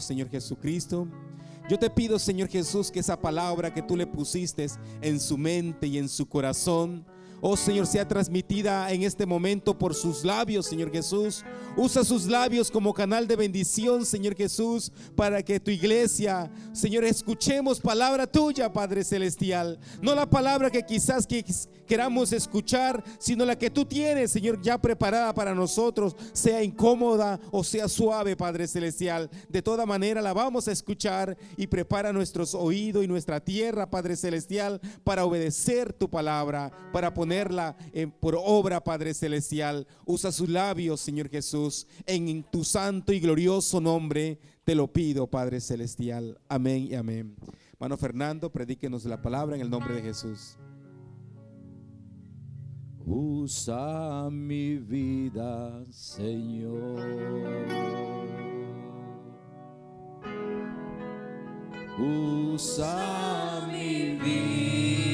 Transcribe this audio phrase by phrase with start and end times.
[0.00, 1.06] Señor Jesucristo.
[1.68, 4.66] Yo te pido, Señor Jesús, que esa palabra que tú le pusiste
[5.02, 7.04] en su mente y en su corazón,
[7.44, 11.44] oh Señor, sea transmitida en este momento por sus labios, Señor Jesús.
[11.76, 17.80] Usa sus labios como canal de bendición, Señor Jesús, para que tu iglesia, Señor, escuchemos
[17.80, 19.80] palabra tuya, Padre Celestial.
[20.00, 21.44] No la palabra que quizás que
[21.86, 27.64] queramos escuchar, sino la que tú tienes, Señor, ya preparada para nosotros, sea incómoda o
[27.64, 29.28] sea suave, Padre Celestial.
[29.48, 34.16] De toda manera la vamos a escuchar y prepara nuestros oídos y nuestra tierra, Padre
[34.16, 37.12] Celestial, para obedecer tu palabra, para
[37.92, 39.86] en, por obra, Padre Celestial.
[40.04, 45.60] Usa sus labios, Señor Jesús en tu santo y glorioso nombre te lo pido, Padre
[45.60, 46.38] Celestial.
[46.48, 47.36] Amén y amén.
[47.72, 50.56] Hermano Fernando, predíquenos la palabra en el nombre de Jesús.
[53.04, 57.00] Usa mi vida, Señor.
[61.98, 65.11] Usa mi vida.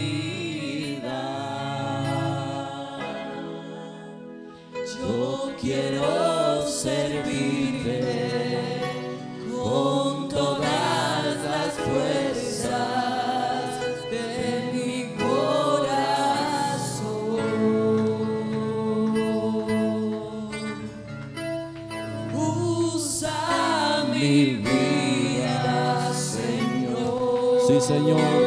[5.00, 8.00] Yo quiero servirte
[9.52, 12.70] con todas las fuerzas
[14.10, 16.18] de mi corazón.
[22.34, 27.60] Usa mi vida, Señor.
[27.68, 28.37] Sí, Señor.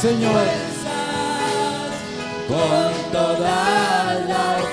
[0.00, 0.46] Señor.
[2.46, 4.67] Con todas las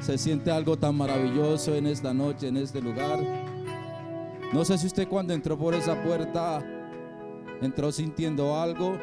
[0.00, 3.18] se siente algo tan maravilloso en esta noche, en este lugar.
[4.52, 6.62] No sé si usted cuando entró por esa puerta
[7.62, 8.98] entró sintiendo algo,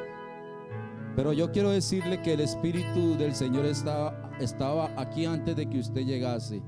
[1.15, 5.79] pero yo quiero decirle que el Espíritu del Señor estaba, estaba aquí antes de que
[5.79, 6.61] usted llegase.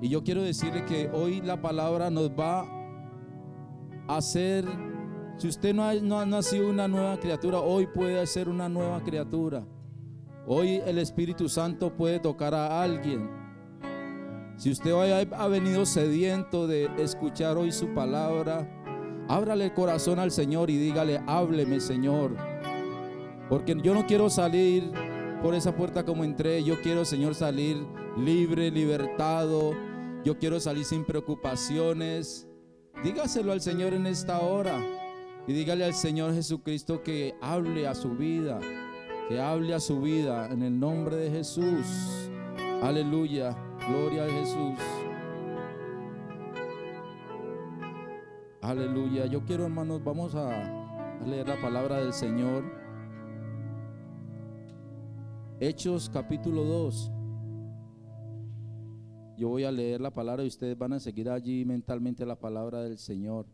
[0.00, 2.60] Y yo quiero decirle que hoy la palabra nos va
[4.06, 4.64] a hacer,
[5.38, 9.02] si usted no ha, no ha nacido una nueva criatura, hoy puede ser una nueva
[9.02, 9.64] criatura.
[10.46, 13.30] Hoy el Espíritu Santo puede tocar a alguien.
[14.58, 18.68] Si usted hoy ha venido sediento de escuchar hoy su palabra,
[19.26, 22.36] ábrale el corazón al Señor y dígale, hábleme Señor.
[23.48, 24.92] Porque yo no quiero salir
[25.42, 27.78] por esa puerta como entré, yo quiero Señor salir
[28.18, 29.72] libre, libertado,
[30.24, 32.46] yo quiero salir sin preocupaciones.
[33.02, 34.78] Dígaselo al Señor en esta hora
[35.46, 38.60] y dígale al Señor Jesucristo que hable a su vida
[39.28, 42.30] que hable a su vida en el nombre de Jesús.
[42.82, 43.56] Aleluya,
[43.88, 44.78] gloria a Jesús.
[48.60, 52.64] Aleluya, yo quiero hermanos, vamos a leer la palabra del Señor.
[55.60, 57.10] Hechos capítulo 2.
[59.36, 62.82] Yo voy a leer la palabra y ustedes van a seguir allí mentalmente la palabra
[62.82, 63.46] del Señor.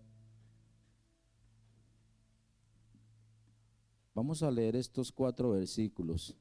[4.21, 6.37] Vamos a leer estos cuatro versículos.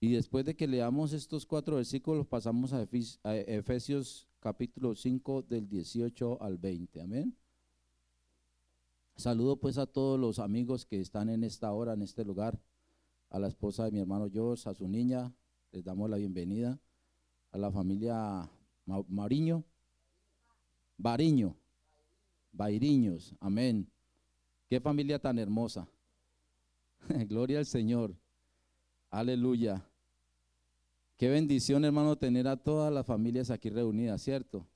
[0.00, 6.42] Y después de que leamos estos cuatro versículos, pasamos a Efesios capítulo 5 del 18
[6.42, 7.00] al 20.
[7.00, 7.34] Amén.
[9.16, 12.60] Saludo pues a todos los amigos que están en esta hora, en este lugar,
[13.30, 15.32] a la esposa de mi hermano Jos, a su niña,
[15.72, 16.78] les damos la bienvenida,
[17.50, 18.50] a la familia
[18.84, 19.64] Mariño,
[20.98, 21.56] Bariño,
[22.52, 23.90] Bairiños, amén.
[24.68, 25.88] Qué familia tan hermosa.
[27.28, 28.14] Gloria al Señor.
[29.10, 29.84] Aleluya.
[31.16, 34.66] Qué bendición, hermano, tener a todas las familias aquí reunidas, ¿cierto?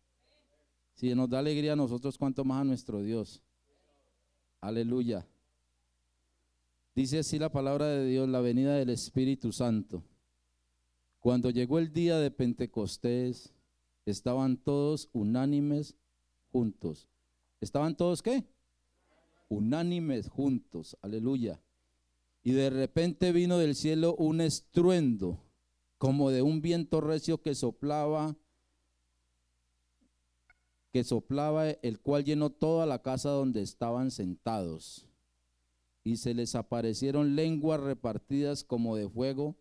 [0.95, 3.43] Si nos da alegría a nosotros, cuanto más a nuestro Dios.
[4.61, 5.27] Aleluya.
[6.95, 10.03] Dice así la palabra de Dios, la venida del Espíritu Santo.
[11.21, 13.53] Cuando llegó el día de Pentecostés,
[14.07, 15.97] estaban todos unánimes
[16.51, 17.09] juntos.
[17.61, 18.45] ¿Estaban todos qué?
[19.49, 20.97] Unánimes juntos.
[21.03, 21.61] Aleluya.
[22.49, 25.39] Y de repente vino del cielo un estruendo,
[25.99, 28.39] como de un viento recio que soplaba
[30.91, 35.05] que soplaba, el cual llenó toda la casa donde estaban sentados.
[36.03, 39.55] Y se les aparecieron lenguas repartidas como de fuego,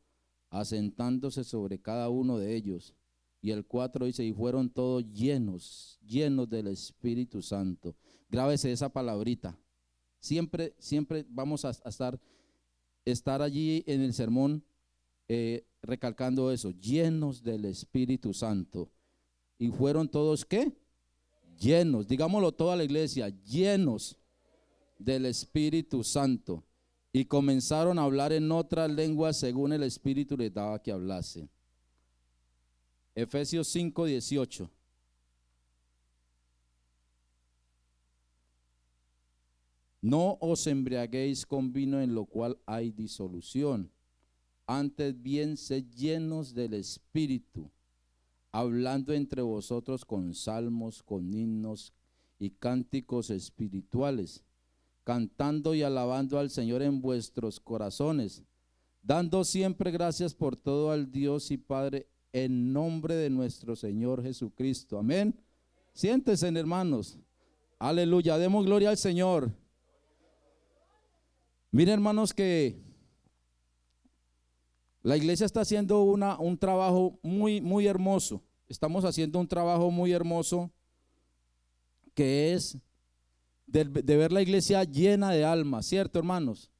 [0.49, 2.95] asentándose sobre cada uno de ellos.
[3.41, 7.97] Y el 4 dice, y fueron todos llenos, llenos del Espíritu Santo.
[8.29, 9.59] Grábese esa palabrita.
[10.21, 12.17] Siempre, siempre vamos a, estar,
[13.11, 14.63] estar allí en el sermón
[15.27, 18.91] eh, recalcando eso, llenos del Espíritu Santo.
[19.59, 20.75] Y fueron todos, ¿qué?
[21.57, 24.17] llenos, digámoslo toda la iglesia, llenos
[24.97, 26.63] del Espíritu Santo.
[27.11, 31.49] Y comenzaron a hablar en otras lenguas según el Espíritu les daba que hablase.
[33.15, 34.69] Efesios 5, 18.
[40.07, 43.91] No os embriaguéis con vino en lo cual hay disolución.
[44.65, 47.69] Antes bien, sed llenos del Espíritu
[48.53, 51.93] hablando entre vosotros con salmos, con himnos
[52.39, 54.45] y cánticos espirituales,
[55.03, 58.43] cantando y alabando al Señor en vuestros corazones,
[59.01, 64.97] dando siempre gracias por todo al Dios y Padre en nombre de nuestro Señor Jesucristo.
[64.97, 65.37] Amén.
[65.91, 67.19] Siéntense, hermanos.
[67.77, 68.37] Aleluya.
[68.37, 69.51] Demos gloria al Señor.
[71.71, 72.81] Miren, hermanos, que
[75.01, 78.43] la iglesia está haciendo una, un trabajo muy, muy hermoso.
[78.67, 80.71] Estamos haciendo un trabajo muy hermoso
[82.13, 82.77] que es
[83.67, 86.71] de, ver la iglesia llena de almas, ¿cierto, hermanos?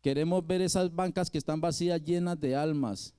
[0.00, 3.14] Queremos ver esas bancas que están vacías llenas de almas,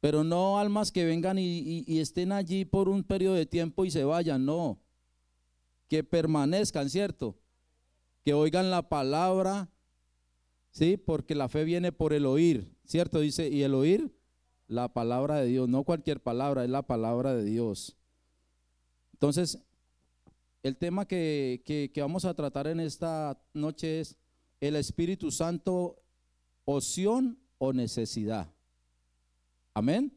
[0.00, 3.90] pero no almas que vengan y, y estén allí por un periodo de tiempo y
[3.90, 4.78] se vayan, no.
[5.88, 7.38] Que permanezcan, ¿cierto?
[8.24, 9.70] Que oigan la palabra,
[10.70, 10.96] ¿sí?
[10.96, 13.20] Porque la fe viene por el oír, ¿cierto?
[13.20, 14.12] Dice, y el oír
[14.66, 17.96] la palabra de Dios, no cualquier palabra, es la palabra de Dios.
[19.14, 19.58] Entonces,
[20.62, 24.16] el tema que, que, vamos a tratar en esta noche es
[24.60, 26.02] el Espíritu Santo,
[26.64, 28.52] opción o necesidad.
[29.72, 30.16] Amén.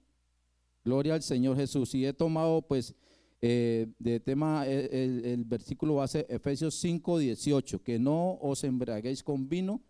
[0.84, 1.96] Gloria al Señor Jesús.
[1.96, 2.96] Y he tomado pues
[3.42, 9.50] eh, de tema el, el, versículo base Efesios 5, 18, que no os embriaguéis con
[9.50, 9.82] vino,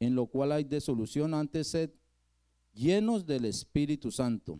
[0.00, 1.90] en lo cual hay desolución, antes sed
[2.74, 4.58] llenos del Espíritu Santo.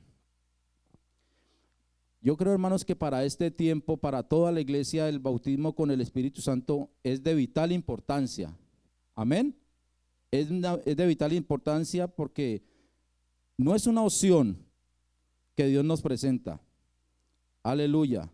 [2.21, 6.01] Yo creo, hermanos, que para este tiempo, para toda la iglesia, el bautismo con el
[6.01, 8.57] Espíritu Santo es de vital importancia.
[9.15, 9.57] Amén.
[10.31, 12.63] Es, de vital importancia porque
[13.57, 14.59] no es una opción
[15.55, 16.61] que Dios nos presenta.
[17.63, 18.31] Aleluya.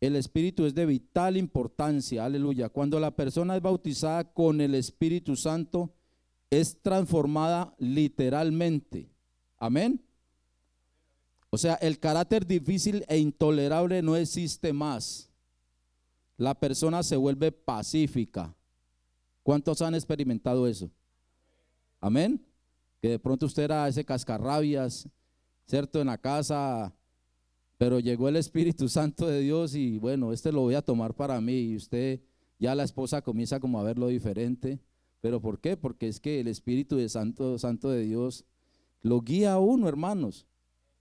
[0.00, 2.24] El Espíritu es de vital importancia.
[2.24, 2.68] Aleluya.
[2.68, 5.92] Cuando la persona es bautizada con el Espíritu Santo,
[6.50, 9.10] es transformada literalmente.
[9.58, 10.02] Amén.
[11.50, 15.30] O sea, el carácter difícil e intolerable no existe más.
[16.36, 18.54] La persona se vuelve pacífica.
[19.42, 20.90] ¿Cuántos han experimentado eso?
[22.00, 22.44] Amén.
[23.00, 25.08] Que de pronto usted era ese cascarrabias,
[25.66, 26.00] ¿cierto?
[26.00, 26.94] En la casa,
[27.78, 31.40] pero llegó el Espíritu Santo de Dios y bueno, este lo voy a tomar para
[31.40, 32.20] mí y usted
[32.58, 34.80] ya la esposa comienza como a verlo diferente.
[35.20, 35.76] ¿Pero por qué?
[35.76, 38.44] Porque es que el Espíritu de Santo, Santo de Dios
[39.00, 40.46] lo guía a uno, hermanos.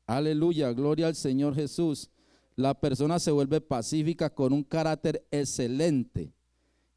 [0.06, 2.12] Aleluya, gloria al Señor Jesús.
[2.56, 6.32] La persona se vuelve pacífica con un carácter excelente.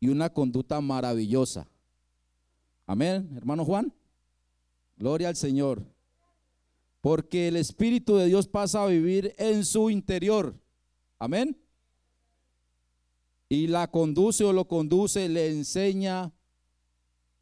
[0.02, 1.68] y una conducta maravillosa.
[2.86, 3.92] Amén, hermano Juan.
[4.96, 5.84] Gloria al Señor.
[7.00, 10.54] Porque el Espíritu de Dios pasa a vivir en su interior.
[11.18, 11.56] Amén.
[13.48, 16.32] Y la conduce o lo conduce, le enseña,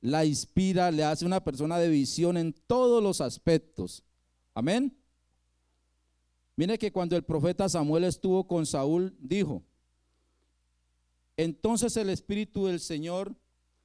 [0.00, 4.04] la inspira, le hace una persona de visión en todos los aspectos.
[4.54, 4.96] Amén.
[6.56, 9.62] Mire que cuando el profeta Samuel estuvo con Saúl, dijo,
[11.36, 13.36] entonces el Espíritu del Señor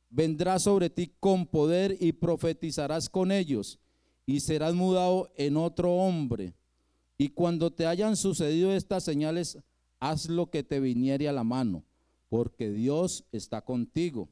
[0.10, 3.80] vendrá sobre ti con poder y profetizarás con ellos
[4.25, 6.53] y serás mudado en otro hombre.
[7.18, 9.60] Y cuando te hayan sucedido estas señales,
[10.00, 11.84] haz lo que te viniere a la mano,
[12.30, 14.30] porque Dios está contigo.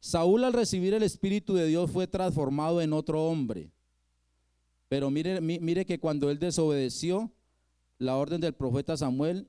[0.00, 3.70] Saúl al recibir el Espíritu de Dios fue transformado en otro hombre.
[4.88, 7.32] Pero mire, mire que cuando él desobedeció
[7.98, 9.48] la orden del profeta Samuel,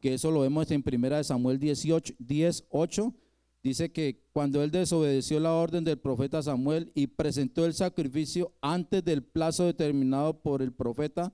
[0.00, 3.14] que eso lo vemos en primera de Samuel 18, 10, 8,
[3.64, 9.04] dice que cuando él desobedeció la orden del profeta Samuel y presentó el sacrificio antes
[9.04, 11.32] del plazo determinado por el profeta,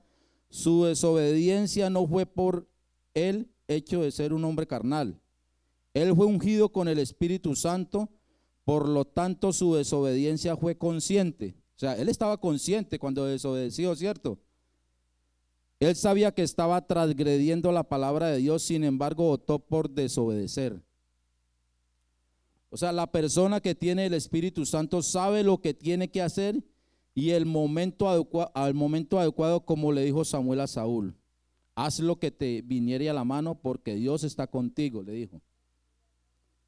[0.48, 2.66] su desobediencia no fue por
[3.12, 5.20] él hecho de ser un hombre carnal.
[5.92, 8.08] Él fue ungido con el Espíritu Santo
[8.70, 11.56] por lo tanto, su desobediencia fue consciente.
[11.74, 14.38] O sea, él estaba consciente cuando desobedeció, ¿cierto?
[15.80, 20.84] Él sabía que estaba transgrediendo la palabra de Dios, sin embargo, optó por desobedecer.
[22.70, 26.62] O sea, la persona que tiene el Espíritu Santo sabe lo que tiene que hacer
[27.14, 28.08] y el momento
[28.54, 31.16] al momento adecuado, como le dijo Samuel a Saúl,
[31.74, 35.40] haz lo que te viniere a la mano porque Dios está contigo, le dijo.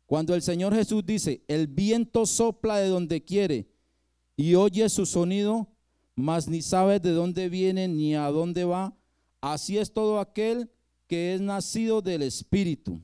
[0.07, 3.69] Cuando el Señor Jesús dice, el viento sopla de donde quiere
[4.37, 5.69] y oye su sonido,
[6.17, 8.95] mas ni sabe de dónde viene ni a dónde va,
[9.41, 10.69] así es todo aquel
[11.07, 13.01] que es nacido del Espíritu.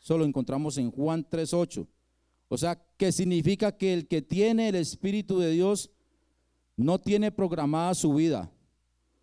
[0.00, 1.86] Eso lo encontramos en Juan 3.8.
[2.48, 5.90] O sea, que significa que el que tiene el Espíritu de Dios
[6.76, 8.50] no tiene programada su vida,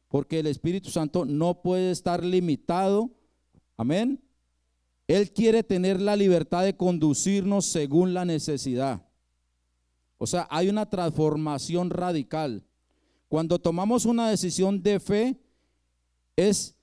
[0.09, 3.09] porque el Espíritu Santo no puede estar limitado,
[3.77, 4.21] amén,
[5.07, 9.05] él quiere tener la libertad de conducirnos según la necesidad.
[10.17, 12.63] O sea, hay una transformación radical.
[13.27, 15.37] Cuando tomamos una decisión de fe,
[16.35, 16.75] es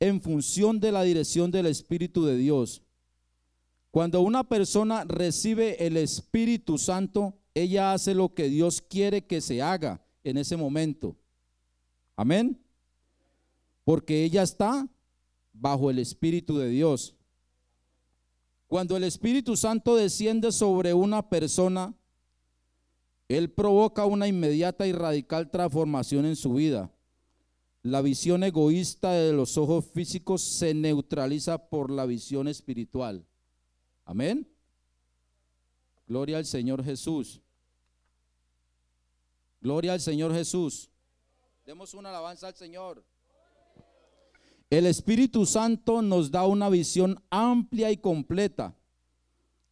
[0.00, 2.82] en función de la dirección del Espíritu de Dios.
[3.90, 9.62] Cuando una persona recibe el Espíritu Santo, ella hace lo que Dios quiere que se
[9.62, 11.16] haga en ese momento.
[12.16, 12.60] Amén.
[13.84, 14.86] Porque ella está
[15.52, 17.16] bajo el Espíritu de Dios.
[18.66, 21.94] Cuando el Espíritu Santo desciende sobre una persona,
[23.28, 26.92] Él provoca una inmediata y radical transformación en su vida.
[27.82, 33.24] La visión egoísta de los ojos físicos se neutraliza por la visión espiritual.
[34.08, 34.48] Amén.
[36.06, 37.42] Gloria al Señor Jesús.
[39.60, 40.88] Gloria al Señor Jesús.
[41.66, 43.04] Demos una alabanza al Señor.
[44.70, 48.74] El Espíritu Santo nos da una visión amplia y completa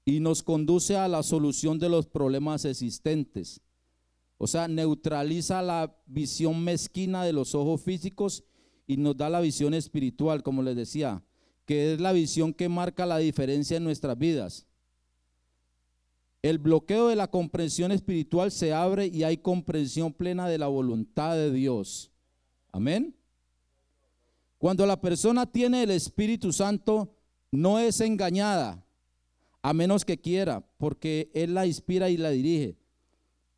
[0.04, 3.62] y nos conduce a la solución de los problemas existentes.
[4.36, 8.44] O sea, neutraliza la visión mezquina de los ojos físicos
[8.86, 11.24] y nos da la visión espiritual, como les decía,
[11.66, 14.66] que es la visión que marca la diferencia en nuestras vidas.
[16.40, 21.34] El bloqueo de la comprensión espiritual se abre y hay comprensión plena de la voluntad
[21.34, 22.12] de Dios.
[22.70, 23.16] Amén.
[24.58, 27.12] Cuando la persona tiene el Espíritu Santo,
[27.50, 28.84] no es engañada,
[29.60, 32.76] a menos que quiera, porque Él la inspira y la dirige.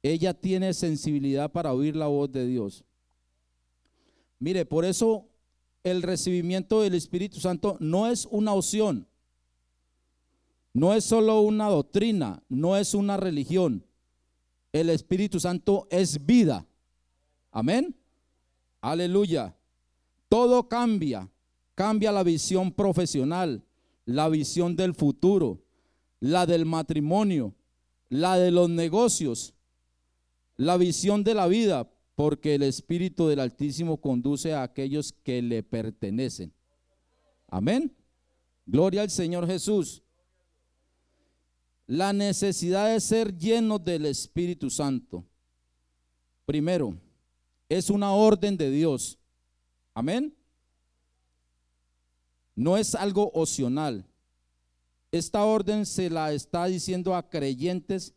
[0.03, 2.85] Ella tiene sensibilidad para oír la voz de Dios.
[4.39, 5.29] Mire, por eso
[5.91, 9.07] el recibimiento del Espíritu Santo no es una opción,
[10.73, 13.85] no es solo una doctrina, no es una religión.
[14.73, 16.67] El Espíritu Santo es vida.
[17.51, 17.97] Amén.
[18.81, 19.57] Aleluya.
[20.29, 21.29] Todo cambia.
[21.75, 23.65] Cambia la visión profesional,
[24.05, 25.63] la visión del futuro,
[26.21, 27.55] la del matrimonio,
[28.09, 29.55] la de los negocios,
[30.57, 31.89] la visión de la vida,
[32.19, 36.53] porque el Espíritu del Altísimo conduce a aquellos que le pertenecen.
[37.47, 37.97] Amén.
[38.67, 40.03] Gloria al Señor Jesús.
[41.87, 45.25] La necesidad de ser llenos del Espíritu Santo.
[46.45, 46.99] Primero,
[47.69, 49.17] es una orden de Dios.
[49.95, 50.37] Amén.
[52.57, 54.05] No es algo opcional.
[55.13, 58.13] Esta orden se la está diciendo a creyentes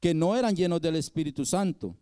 [0.00, 1.96] que no eran llenos del Espíritu Santo.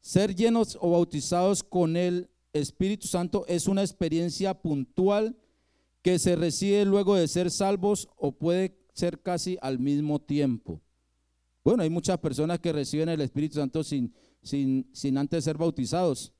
[0.00, 5.36] Ser llenos o bautizados con el Espíritu Santo es una experiencia puntual
[6.02, 10.80] que se recibe luego de ser salvos o puede ser casi al mismo tiempo.
[11.64, 16.32] Bueno, hay muchas personas que reciben el Espíritu Santo sin, sin, sin antes ser bautizados.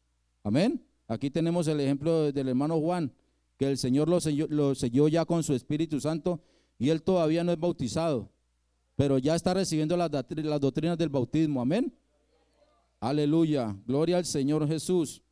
[0.43, 0.85] Amén.
[1.07, 3.13] Aquí tenemos el ejemplo del hermano Juan,
[3.57, 6.41] que el Señor lo selló, lo selló ya con su Espíritu Santo
[6.79, 8.31] y él todavía no es bautizado,
[8.95, 11.61] pero ya está recibiendo las, las doctrinas del bautismo.
[11.61, 11.93] Amén.
[13.01, 13.77] Aleluya.
[13.87, 15.23] Gloria al Señor Jesús.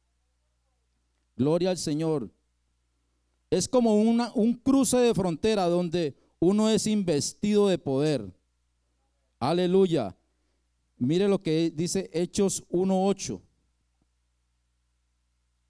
[1.36, 2.30] Gloria al Señor.
[3.50, 8.32] Es como una, un cruce de frontera donde uno es investido de poder.
[9.38, 10.16] Aleluya.
[10.98, 13.40] Mire lo que dice Hechos 1.8.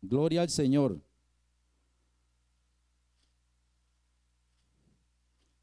[0.02, 1.00] Gloria al Señor.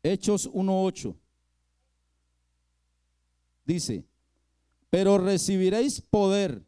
[0.01, 1.15] Hechos 1.8.
[3.65, 4.03] Dice,
[4.93, 6.63] pero recibiréis poder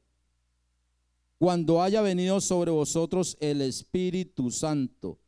[1.37, 5.19] cuando haya venido sobre vosotros el Espíritu Santo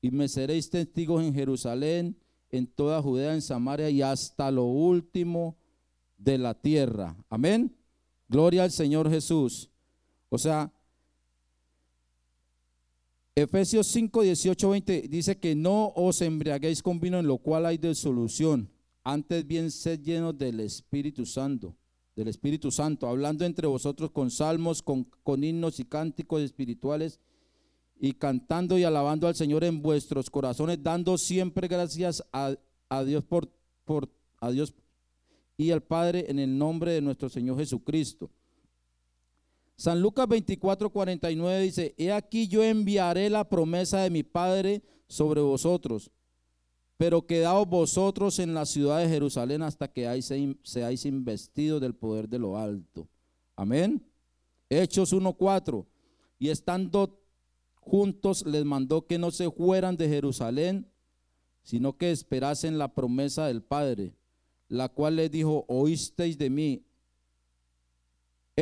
[0.00, 2.18] y me seréis testigos en Jerusalén,
[2.50, 5.56] en toda Judea, en Samaria y hasta lo último
[6.18, 7.16] de la tierra.
[7.30, 7.76] Amén.
[8.28, 9.70] Gloria al Señor Jesús.
[10.28, 10.72] O sea,
[13.36, 17.78] Efesios 5, 18, 20 dice que no os embriaguéis con vino en lo cual hay
[17.94, 18.68] solución.
[19.04, 21.76] Antes bien sed llenos del Espíritu Santo,
[22.16, 27.20] del Espíritu Santo, hablando entre vosotros con salmos, con, con himnos y cánticos espirituales
[27.98, 32.56] y cantando y alabando al Señor en vuestros corazones, dando siempre gracias a,
[33.04, 33.48] Dios por,
[33.84, 34.74] por a Dios
[35.56, 38.30] y al Padre en el nombre de nuestro Señor Jesucristo.
[39.76, 45.40] San Lucas 24, 49 dice, He aquí yo enviaré la promesa de mi Padre sobre
[45.40, 46.10] vosotros,
[46.96, 50.06] pero quedaos vosotros en la ciudad de Jerusalén hasta que
[50.62, 53.08] seáis investidos del poder de lo alto.
[53.56, 54.04] Amén.
[54.68, 55.86] Hechos 1.4.
[56.38, 57.20] Y estando
[57.74, 60.90] juntos les mandó que no se fueran de Jerusalén,
[61.62, 64.14] sino que esperasen la promesa del Padre,
[64.68, 66.84] la cual les dijo, oísteis de mí.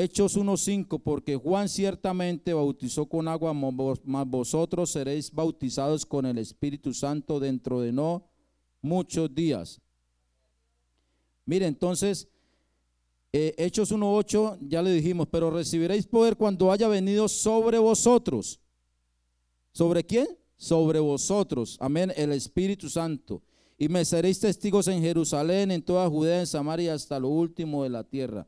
[0.02, 6.94] Hechos 1.5, porque Juan ciertamente bautizó con agua, mas vosotros seréis bautizados con el Espíritu
[6.94, 8.28] Santo dentro de no
[8.80, 9.80] muchos días.
[11.44, 12.28] Mire, entonces,
[13.32, 18.60] eh, Hechos 1.8, ya le dijimos, pero recibiréis poder cuando haya venido sobre vosotros
[19.72, 20.26] ¿Sobre quién?
[20.56, 21.76] Sobre vosotros.
[21.80, 22.12] Amén.
[22.16, 23.42] El Espíritu Santo.
[23.78, 27.88] Y me seréis testigos en Jerusalén, en toda Judea, en Samaria, hasta lo último de
[27.88, 28.46] la tierra.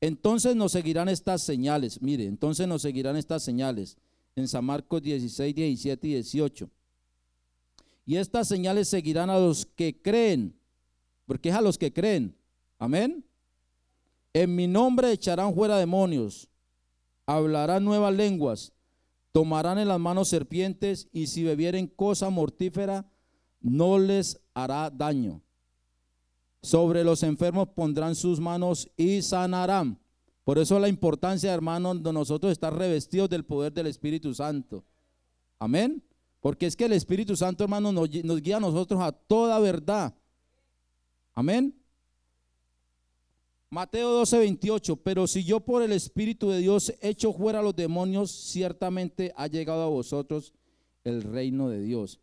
[0.00, 2.00] Entonces nos seguirán estas señales.
[2.00, 3.96] Mire, entonces nos seguirán estas señales.
[4.36, 6.70] En San Marcos 16, 17 y 18.
[8.06, 10.54] Y estas señales seguirán a los que creen.
[11.26, 12.36] Porque es a los que creen.
[12.78, 13.24] Amén.
[14.32, 16.48] En mi nombre echarán fuera demonios.
[17.26, 18.72] Hablarán nuevas lenguas
[19.32, 23.08] tomarán en las manos serpientes y si bebieren cosa mortífera,
[23.60, 25.40] no les hará daño.
[26.62, 29.98] Sobre los enfermos pondrán sus manos y sanarán.
[30.44, 34.84] Por eso la importancia, hermanos, de nosotros estar revestidos del poder del Espíritu Santo.
[35.58, 36.02] Amén.
[36.40, 40.14] Porque es que el Espíritu Santo, hermanos, nos, nos guía a nosotros a toda verdad.
[41.34, 41.74] Amén.
[43.70, 47.76] Mateo 12, 28, pero si yo por el Espíritu de Dios echo fuera a los
[47.76, 50.54] demonios, ciertamente ha llegado a vosotros
[51.04, 52.18] el reino de Dios.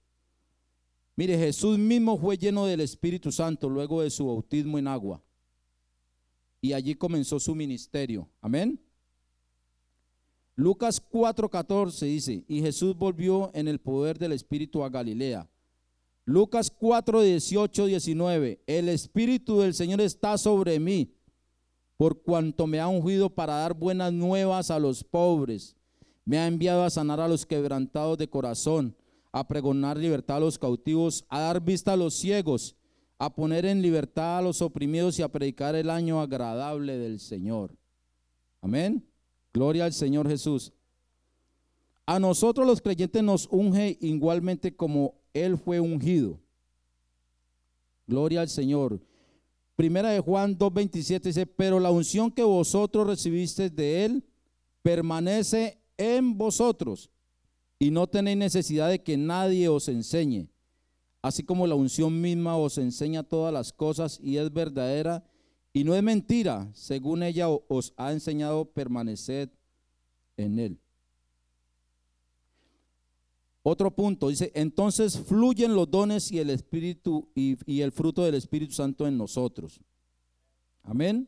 [1.15, 5.21] Mire, Jesús mismo fue lleno del Espíritu Santo luego de su bautismo en agua.
[6.61, 8.27] Y allí comenzó su ministerio.
[8.41, 8.79] Amén.
[10.55, 15.49] Lucas 4:14 dice, y Jesús volvió en el poder del Espíritu a Galilea.
[16.25, 21.13] Lucas 4, 18, 19, el Espíritu del Señor está sobre mí
[21.97, 25.75] por cuanto me ha ungido para dar buenas nuevas a los pobres.
[26.25, 28.95] Me ha enviado a sanar a los quebrantados de corazón,
[29.35, 32.73] a pregonar libertad a los cautivos, a dar vista a los ciegos,
[33.19, 37.75] a poner en libertad a los oprimidos y a predicar el año agradable del Señor.
[38.61, 39.05] Amén.
[39.53, 40.71] Gloria al Señor Jesús.
[42.05, 46.39] A nosotros los creyentes nos unge igualmente como Él fue ungido.
[48.07, 49.01] Gloria al Señor.
[49.75, 54.23] Primera de Juan 2.27 dice, pero la unción que vosotros recibisteis de Él
[54.81, 57.09] permanece en vosotros
[57.79, 60.49] y no tenéis necesidad de que nadie os enseñe,
[61.21, 65.23] así como la unción misma os enseña todas las cosas y es verdadera
[65.73, 69.51] y no es mentira, según ella os ha enseñado permanecer
[70.37, 70.79] en Él.
[73.67, 78.73] Otro punto, dice, entonces fluyen los dones y el Espíritu y, el fruto del Espíritu
[78.73, 79.81] Santo en nosotros.
[80.83, 81.27] Amén.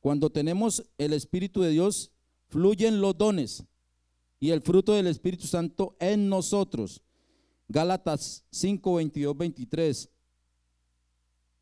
[0.00, 2.10] Cuando tenemos el Espíritu de Dios,
[2.48, 3.64] fluyen los dones
[4.40, 7.02] y el fruto del Espíritu Santo en nosotros.
[7.68, 10.10] Gálatas 5, 22, 23.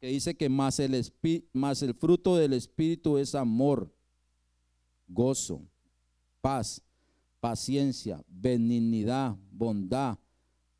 [0.00, 1.12] que dice que más el,
[1.52, 3.92] más el fruto del Espíritu es amor,
[5.08, 5.62] gozo,
[6.40, 6.82] paz,
[7.40, 10.18] paciencia, benignidad, bondad,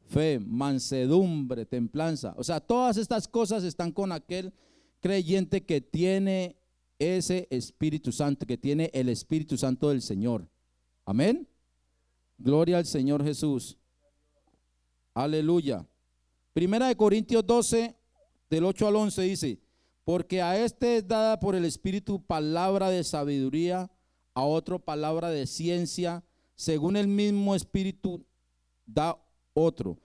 [0.07, 2.35] fe, mansedumbre, templanza.
[2.37, 4.53] O sea, todas estas cosas están con aquel
[5.01, 6.57] creyente que tiene
[6.99, 10.49] ese Espíritu Santo, que tiene el Espíritu Santo del Señor.
[11.05, 11.49] Amén.
[12.39, 13.77] Gloria al Señor Jesús.
[15.15, 15.87] Aleluya.
[16.53, 17.95] Primera de Corintios 12,
[18.51, 19.61] del 8 al 11 dice,
[20.05, 23.91] porque a este es dada por el Espíritu palabra de sabiduría,
[24.35, 28.25] a otro palabra de ciencia, según el mismo Espíritu
[28.87, 29.19] da
[29.55, 29.99] otro.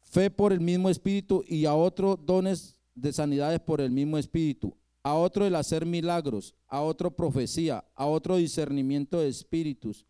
[0.00, 4.76] Fe por el mismo Espíritu y a otro dones de sanidades por el mismo Espíritu,
[5.02, 10.06] a otro el hacer milagros, a otro profecía, a otro discernimiento de espíritus,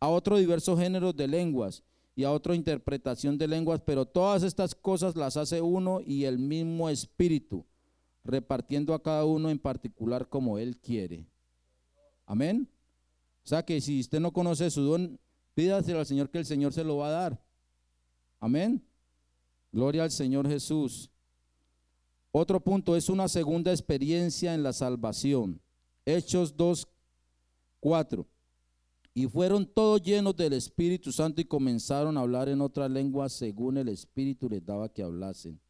[0.00, 1.82] a otro diversos géneros de lenguas
[2.16, 6.38] y a otro interpretación de lenguas, pero todas estas cosas las hace uno y el
[6.38, 7.64] mismo Espíritu,
[8.24, 11.26] repartiendo a cada uno en particular como Él quiere.
[12.26, 12.68] Amén.
[13.44, 15.18] O sea que si usted no conoce su don,
[15.54, 17.42] pídaselo al Señor que el Señor se lo va a dar.
[18.38, 18.82] Amén.
[19.72, 21.10] Gloria al Señor Jesús.
[22.32, 25.60] Otro punto es una segunda experiencia en la salvación.
[26.04, 26.86] Hechos 2,
[27.80, 28.26] 4.
[29.12, 33.76] Y fueron todos llenos del Espíritu Santo y comenzaron a hablar en otra lengua según
[33.76, 35.60] el Espíritu les daba que hablasen.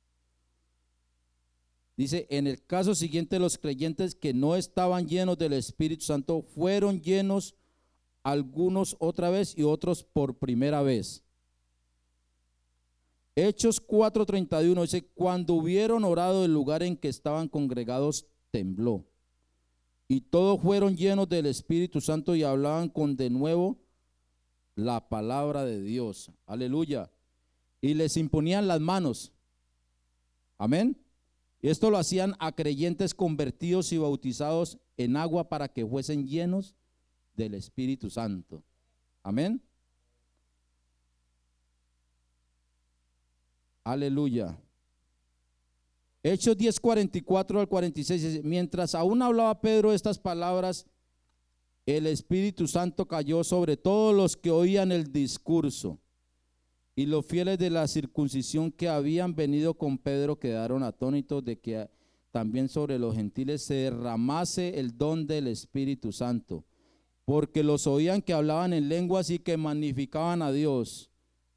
[1.97, 7.01] Dice, en el caso siguiente los creyentes que no estaban llenos del Espíritu Santo fueron
[7.01, 7.55] llenos
[8.23, 11.23] algunos otra vez y otros por primera vez.
[13.37, 19.10] Hechos 4:31 dice, cuando hubieron orado el lugar en que estaban congregados tembló.
[20.11, 23.79] Y todos fueron llenos del Espíritu Santo y hablaban con de nuevo
[24.75, 26.33] la palabra de Dios.
[26.47, 27.13] Aleluya.
[27.81, 29.31] Y les imponían las manos.
[30.59, 30.97] Amén.
[31.63, 36.75] Y esto lo hacían a creyentes convertidos y bautizados en agua para que fuesen llenos
[37.37, 38.65] del Espíritu Santo.
[39.23, 39.63] Amén.
[43.85, 44.59] Aleluya.
[46.23, 48.23] Hechos 10, 44 al 46.
[48.23, 50.87] dice, Mientras aún hablaba Pedro estas palabras,
[51.87, 55.99] el Espíritu Santo cayó sobre todos los que oían el discurso.
[56.95, 61.89] Y los fieles de la circuncisión que habían venido con Pedro quedaron atónitos de que
[62.31, 66.65] también sobre los gentiles se derramase el don del Espíritu Santo,
[67.25, 71.11] porque los oían que hablaban en lenguas y que magnificaban a Dios.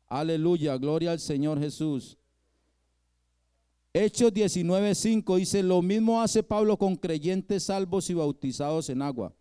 [0.08, 2.18] Aleluya, gloria al Señor Jesús.
[3.96, 9.36] Hechos 19:5 dice, lo mismo hace Pablo con creyentes salvos y bautizados en agua.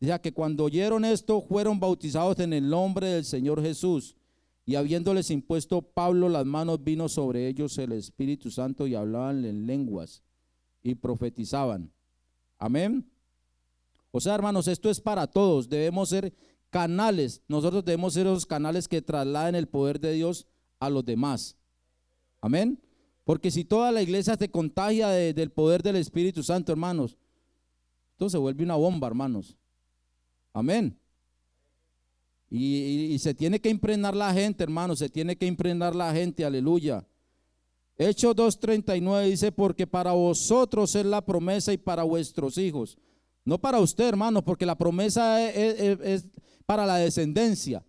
[0.00, 4.16] Dice que cuando oyeron esto, fueron bautizados en el nombre del Señor Jesús.
[4.64, 9.66] Y habiéndoles impuesto Pablo las manos, vino sobre ellos el Espíritu Santo y hablaban en
[9.66, 10.22] lenguas
[10.82, 11.92] y profetizaban.
[12.58, 13.06] Amén.
[14.12, 15.68] O sea, hermanos, esto es para todos.
[15.68, 16.32] Debemos ser
[16.70, 17.42] canales.
[17.48, 20.46] Nosotros debemos ser esos canales que trasladen el poder de Dios
[20.78, 21.56] a los demás.
[22.40, 22.80] Amén.
[23.30, 27.16] Porque si toda la iglesia se contagia de- del poder del Espíritu Santo, hermanos,
[28.10, 29.56] esto se vuelve una bomba, hermanos.
[30.52, 30.98] Amén.
[32.50, 37.06] Y, se tiene que impregnar la gente, hermanos, se tiene que impregnar la gente, aleluya.
[37.96, 42.98] Hechos 2.39 dice, porque para vosotros es la promesa y para vuestros hijos.
[43.44, 46.28] No para usted, hermanos, porque la promesa es, es- es
[46.66, 47.86] para la descendencia.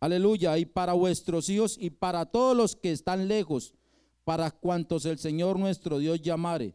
[0.00, 0.58] Aleluya.
[0.58, 3.76] Y para vuestros hijos y para todos los que están lejos,
[4.24, 6.74] para cuantos el Señor nuestro Dios llamare,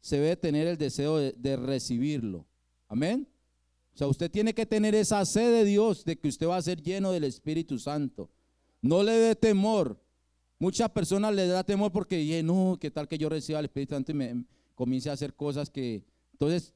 [0.00, 2.46] se debe tener el deseo de, recibirlo.
[2.88, 3.28] Amén.
[3.94, 6.62] O sea, usted tiene que tener esa sed de Dios de que usted va a
[6.62, 8.30] ser lleno del Espíritu Santo.
[8.80, 10.00] No le dé temor.
[10.58, 13.94] Muchas personas le da temor porque dicen, no, qué tal que yo reciba el Espíritu
[13.94, 16.04] Santo y me comience a hacer cosas que...
[16.32, 16.72] Entonces,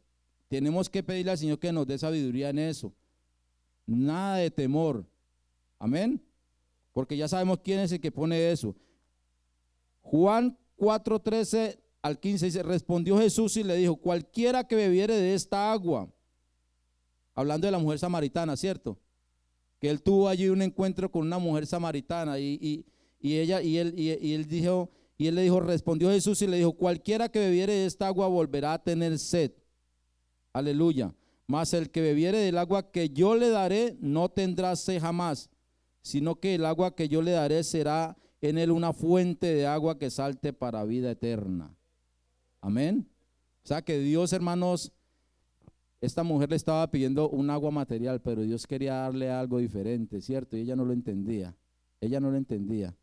[0.49, 2.93] tenemos que pedirle al Señor que nos dé sabiduría en eso.
[3.87, 5.07] Nada de temor.
[5.79, 6.21] Amén.
[6.93, 8.77] Porque ya sabemos quién es el que pone eso.
[10.03, 15.73] Juan 4:13 al 15 dice, respondió Jesús y le dijo, cualquiera que bebiere de esta
[15.73, 16.09] agua,
[17.35, 18.99] hablando de la mujer samaritana, ¿cierto?
[19.81, 22.85] Que él tuvo allí un encuentro con una mujer samaritana y, y-
[23.25, 26.49] y ella y él, y, y él dijo, y él le dijo, respondió Jesús y
[26.49, 29.53] le dijo, cualquiera que bebiere de esta agua volverá a tener sed.
[30.53, 31.15] Aleluya.
[31.47, 35.51] Mas el que bebiere del agua que yo le daré no tendrá sed jamás,
[36.03, 39.99] sino que el agua que yo le daré será en él una fuente de agua
[39.99, 41.75] que salte para vida eterna.
[42.61, 43.09] Amén.
[43.65, 44.93] O sea que Dios, hermanos,
[46.01, 50.57] esta mujer le estaba pidiendo un agua material, pero Dios quería darle algo diferente, ¿cierto?
[50.57, 51.57] Y ella no lo entendía.
[52.01, 52.95] Ella no lo entendía.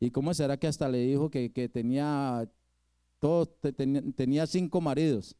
[0.00, 2.48] ¿Y cómo será que hasta le dijo que, que tenía
[3.18, 3.46] todo,
[4.16, 5.36] tenía cinco maridos.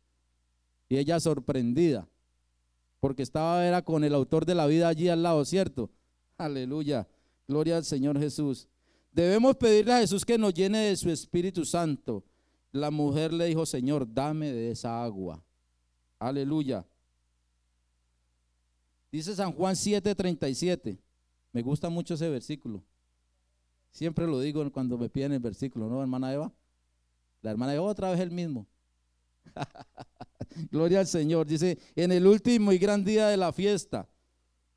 [0.89, 2.09] Y ella sorprendida,
[3.01, 5.91] porque estaba era con el autor de la vida allí al lado, ¿cierto?
[6.37, 7.07] Aleluya,
[7.47, 8.69] gloria al Señor Jesús.
[9.13, 12.25] Debemos pedirle a Jesús que nos llene de su Espíritu Santo.
[12.73, 15.43] La mujer le dijo, Señor, dame de esa agua.
[16.19, 16.87] Aleluya.
[19.11, 20.99] Dice San Juan 7:37.
[21.53, 22.85] Me gusta mucho ese versículo.
[23.91, 26.53] Siempre lo digo cuando me piden el versículo, ¿no, hermana Eva?
[27.41, 28.67] La hermana Eva otra vez el mismo.
[30.71, 31.47] Gloria al Señor.
[31.47, 34.09] Dice, en el último y gran día de la fiesta,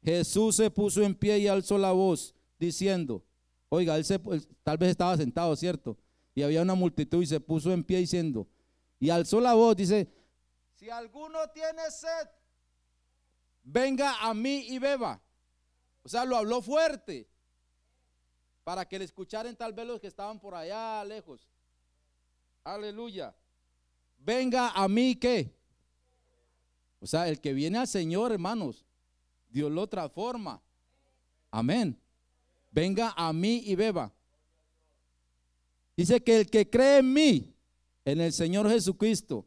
[0.02, 3.24] Jesús se puso en pie y alzó la voz, diciendo,
[3.74, 4.06] oiga, él,
[4.64, 5.98] tal vez estaba sentado, ¿cierto?
[6.36, 8.48] Y había una multitud y se puso en pie diciendo,
[9.00, 10.12] y alzó la voz, dice,
[10.76, 12.30] si alguno tiene sed,
[13.64, 15.22] venga a mí y beba.
[16.04, 17.30] O sea, lo habló fuerte
[18.64, 21.48] para que le escucharan tal vez los que estaban por allá lejos.
[22.64, 23.34] Aleluya.
[24.18, 25.56] Venga a mí que.
[27.00, 28.86] O sea, el que viene al Señor, hermanos,
[29.50, 30.62] Dios lo transforma.
[31.50, 32.00] Amén.
[32.72, 34.14] Venga a mí y beba.
[35.96, 37.56] Dice que el que cree en mí,
[38.06, 39.46] en el Señor Jesucristo,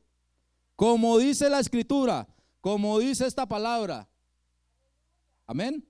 [0.77, 2.29] como dice la escritura,
[2.61, 4.09] como dice esta palabra.
[5.47, 5.87] Amén.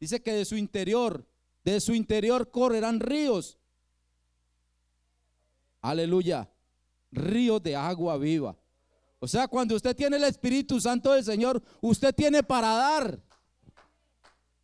[0.00, 1.26] Dice que de su interior,
[1.64, 3.58] de su interior correrán ríos.
[5.80, 6.48] Aleluya.
[7.10, 8.56] Ríos de agua viva.
[9.18, 13.22] O sea, cuando usted tiene el Espíritu Santo del Señor, usted tiene para dar.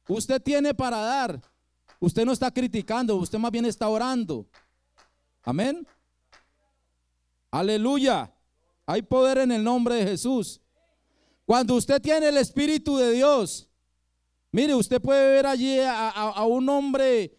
[0.09, 1.41] Usted tiene para dar.
[2.01, 4.47] Usted no está criticando, usted más bien está orando.
[5.43, 5.87] Amén.
[7.51, 8.33] Aleluya.
[8.87, 10.61] Hay poder en el nombre de Jesús.
[11.45, 13.69] Cuando usted tiene el Espíritu de Dios,
[14.53, 17.37] mire, usted puede ver allí a, un hombre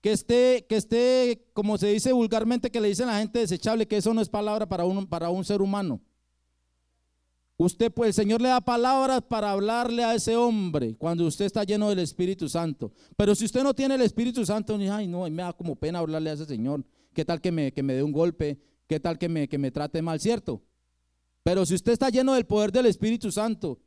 [0.00, 3.96] que esté, que esté, como se dice vulgarmente, que le dicen la gente desechable, que
[3.96, 6.00] eso no es palabra para un, para un ser humano.
[7.58, 11.64] Usted, pues, el Señor le da palabras para hablarle a ese hombre cuando usted está
[11.64, 12.92] lleno del Espíritu Santo.
[13.16, 16.00] Pero si usted no tiene el Espíritu Santo, ni, ay, no, me da como pena
[16.00, 16.84] hablarle a ese Señor.
[17.14, 18.60] ¿Qué tal que me, que me dé un golpe?
[18.86, 20.62] ¿Qué tal que me, que me trate mal, cierto?
[21.42, 23.80] Pero si usted está lleno del poder del Espíritu Santo,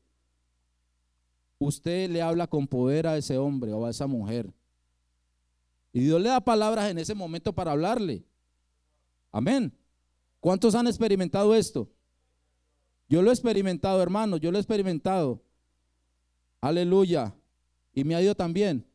[1.60, 4.52] usted le habla con poder a ese hombre o a esa mujer.
[5.94, 8.24] Y Dios le da palabras en ese momento para hablarle.
[9.32, 9.78] Amén.
[10.40, 11.88] ¿Cuántos han experimentado esto?
[13.10, 15.42] Yo lo he experimentado, hermano, yo lo he experimentado.
[16.62, 17.36] Aleluya.
[17.94, 18.86] Y me ha ido también.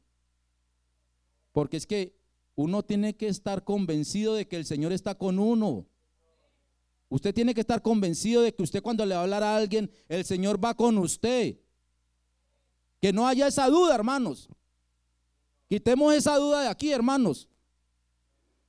[1.53, 2.17] Porque es que
[2.55, 5.87] uno tiene que estar convencido de que el Señor está con uno.
[7.09, 9.91] Usted tiene que estar convencido de que usted cuando le va a hablar a alguien,
[10.09, 11.59] el Señor va con usted.
[13.01, 14.49] Que no haya esa duda, hermanos.
[15.69, 17.49] Quitemos esa duda de aquí, hermanos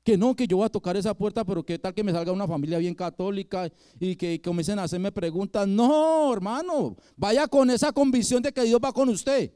[0.05, 2.31] que no, que yo voy a tocar esa puerta, pero qué tal que me salga
[2.31, 5.67] una familia bien católica y que comiencen a hacerme preguntas.
[5.67, 9.51] No, hermano, vaya con esa convicción de que Dios va con usted.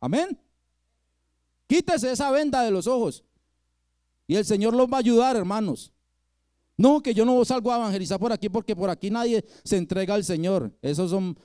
[0.00, 0.38] Amén.
[1.66, 3.24] Quítese esa venda de los ojos
[4.26, 5.90] y el Señor los va a ayudar, hermanos.
[6.76, 10.12] No, que yo no salgo a evangelizar por aquí porque por aquí nadie se entrega
[10.12, 10.76] al Señor.
[10.82, 11.38] Esos son,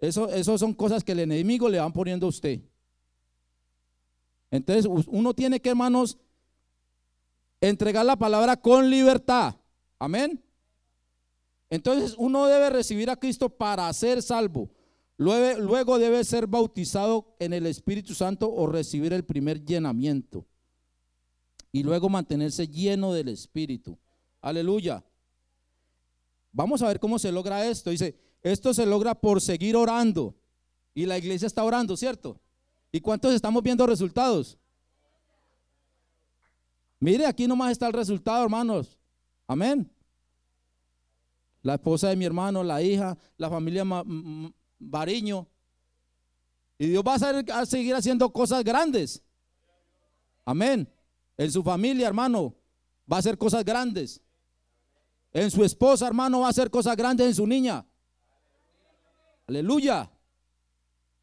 [0.00, 2.60] eso, son cosas que el enemigo le van poniendo a usted.
[4.50, 6.18] Entonces, uno tiene que, hermanos,
[7.60, 9.54] entregar la palabra con libertad.
[9.98, 10.42] Amén.
[11.68, 14.70] Entonces uno debe recibir a Cristo para ser salvo.
[15.16, 20.46] Luego, luego, debe ser bautizado en el Espíritu Santo o recibir el primer llenamiento.
[21.72, 23.98] Y luego mantenerse lleno del Espíritu.
[24.40, 25.04] Aleluya.
[26.52, 27.90] Vamos a ver cómo se logra esto.
[27.90, 30.34] Dice, esto se logra por seguir orando.
[30.94, 32.40] Y la iglesia está orando, ¿cierto?
[32.90, 34.58] ¿Y cuántos estamos viendo resultados?
[37.00, 38.98] Mire, aquí nomás está el resultado, hermanos.
[39.46, 39.90] Amén.
[41.62, 43.84] La esposa de mi hermano, la hija, la familia
[44.78, 45.48] Bariño.
[46.78, 49.22] Y Dios va a, seguir haciendo cosas grandes.
[50.44, 50.90] Amén.
[51.36, 52.54] En su familia, hermano,
[53.10, 54.22] va a hacer cosas grandes.
[55.32, 57.86] En su esposa, hermano, va a hacer cosas grandes en su niña.
[59.46, 60.10] Aleluya.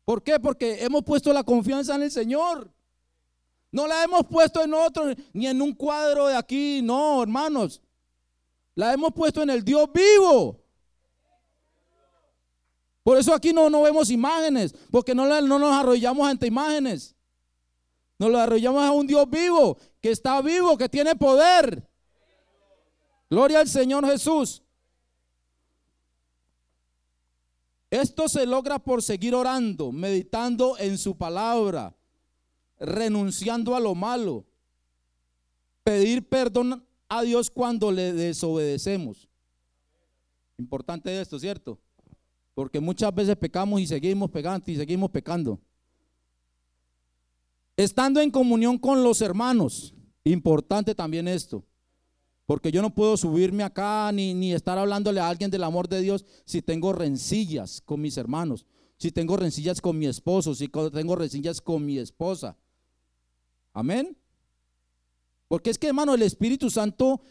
[0.05, 0.39] ¿Por qué?
[0.39, 2.71] Porque hemos puesto la confianza en el Señor.
[3.71, 7.81] No la hemos puesto en otro, ni en un cuadro de aquí, no, hermanos.
[8.75, 10.63] La hemos puesto en el Dios vivo.
[13.03, 17.15] Por eso aquí no, no vemos imágenes, porque no, no nos arrollamos ante imágenes.
[18.19, 21.87] Nos lo arrollamos a un Dios vivo, que está vivo, que tiene poder.
[23.29, 24.63] Gloria al Señor Jesús.
[27.89, 31.96] Esto se logra por seguir orando, meditando en su palabra
[32.79, 34.45] renunciando a lo malo,
[35.83, 39.27] pedir perdón a Dios cuando le desobedecemos.
[40.57, 41.79] Importante esto, ¿cierto?
[42.53, 45.59] Porque muchas veces pecamos y seguimos pegando y seguimos pecando.
[47.75, 49.93] Estando en comunión con los hermanos.
[50.23, 51.63] Importante también esto.
[52.47, 56.01] Porque yo no puedo subirme acá ni, ni estar hablándole a alguien del amor de
[56.01, 58.65] Dios si tengo rencillas con mis hermanos,
[58.97, 62.57] si tengo rencillas con mi esposo, si tengo rencillas con mi esposa.
[63.77, 64.17] Amén.
[65.47, 67.21] Porque es que, hermano, el Espíritu Santo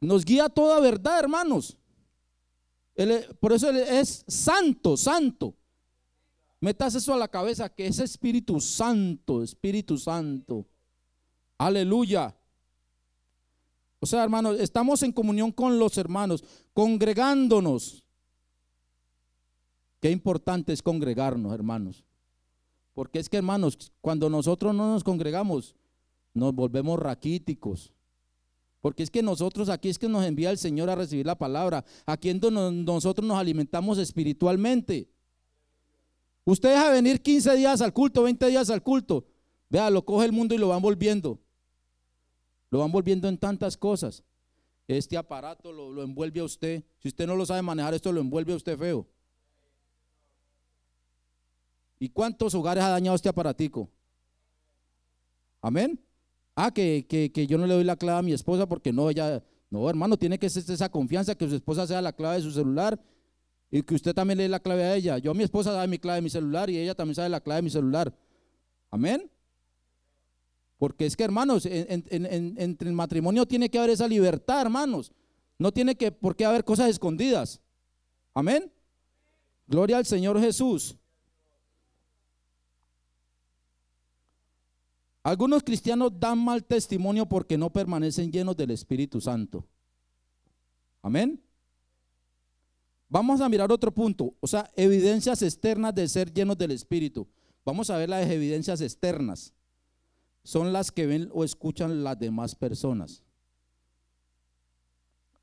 [0.00, 1.76] nos guía a toda verdad, hermanos.
[3.40, 5.56] por eso Él es santo, santo.
[6.60, 10.64] Metas eso a la cabeza, que es Espíritu Santo, Espíritu Santo.
[11.58, 12.36] Aleluya.
[13.98, 18.04] O sea, hermanos, estamos en comunión con los hermanos, congregándonos.
[19.98, 22.04] Qué importante es congregarnos, hermanos.
[22.94, 25.74] Porque es que, hermanos, cuando nosotros no nos congregamos,
[26.34, 27.92] nos volvemos raquíticos.
[28.80, 31.84] Porque es que nosotros aquí es que nos envía el Señor a recibir la palabra.
[32.06, 35.10] Aquí donde nosotros nos alimentamos espiritualmente.
[36.44, 39.26] Usted deja venir 15 días al culto, 20 días al culto.
[39.68, 41.38] Vea, lo coge el mundo y lo van volviendo.
[42.70, 44.24] Lo van volviendo en tantas cosas.
[44.88, 46.82] Este aparato lo, lo envuelve a usted.
[46.98, 49.06] Si usted no lo sabe manejar, esto lo envuelve a usted feo.
[51.98, 53.90] ¿Y cuántos hogares ha dañado este aparatico?
[55.60, 56.00] Amén.
[56.54, 59.42] Ah, que, que, yo no le doy la clave a mi esposa porque no, ella,
[59.70, 62.50] no, hermano, tiene que ser esa confianza que su esposa sea la clave de su
[62.50, 63.00] celular
[63.70, 65.18] y que usted también le dé la clave a ella.
[65.18, 67.40] Yo a mi esposa sabe mi clave de mi celular y ella también sabe la
[67.40, 68.12] clave de mi celular.
[68.90, 69.30] Amén.
[70.76, 75.12] Porque es que, hermanos, entre el matrimonio tiene que haber esa libertad, hermanos.
[75.58, 77.60] No tiene que, por qué haber cosas escondidas.
[78.34, 78.72] Amén.
[79.66, 80.96] Gloria al Señor Jesús.
[85.30, 89.64] Algunos cristianos dan mal testimonio porque no permanecen llenos del Espíritu Santo.
[91.02, 91.40] Amén.
[93.08, 97.28] Vamos a mirar otro punto, o sea, evidencias externas de ser llenos del Espíritu.
[97.64, 99.54] Vamos a ver las evidencias externas.
[100.42, 103.22] Son las que ven o escuchan las demás personas.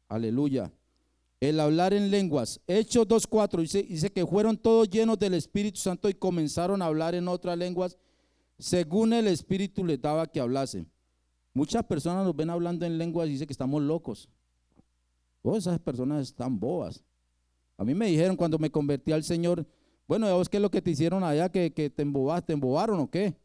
[0.10, 0.70] Aleluya.
[1.40, 2.60] El hablar en lenguas.
[2.68, 7.16] Hechos 2.4 dice, dice que fueron todos llenos del Espíritu Santo y comenzaron a hablar
[7.16, 7.96] en otras lenguas
[8.58, 10.90] según el Espíritu les daba que hablasen.
[11.54, 14.30] Muchas personas nos ven hablando en lenguas y dicen que estamos locos.
[15.42, 17.04] Todas esas personas están boas.
[17.78, 19.66] A mí me dijeron cuando me convertí al Señor,
[20.08, 23.10] bueno, vos qué es lo que te hicieron allá, que, te embobaste, te embobaron o
[23.10, 23.36] qué?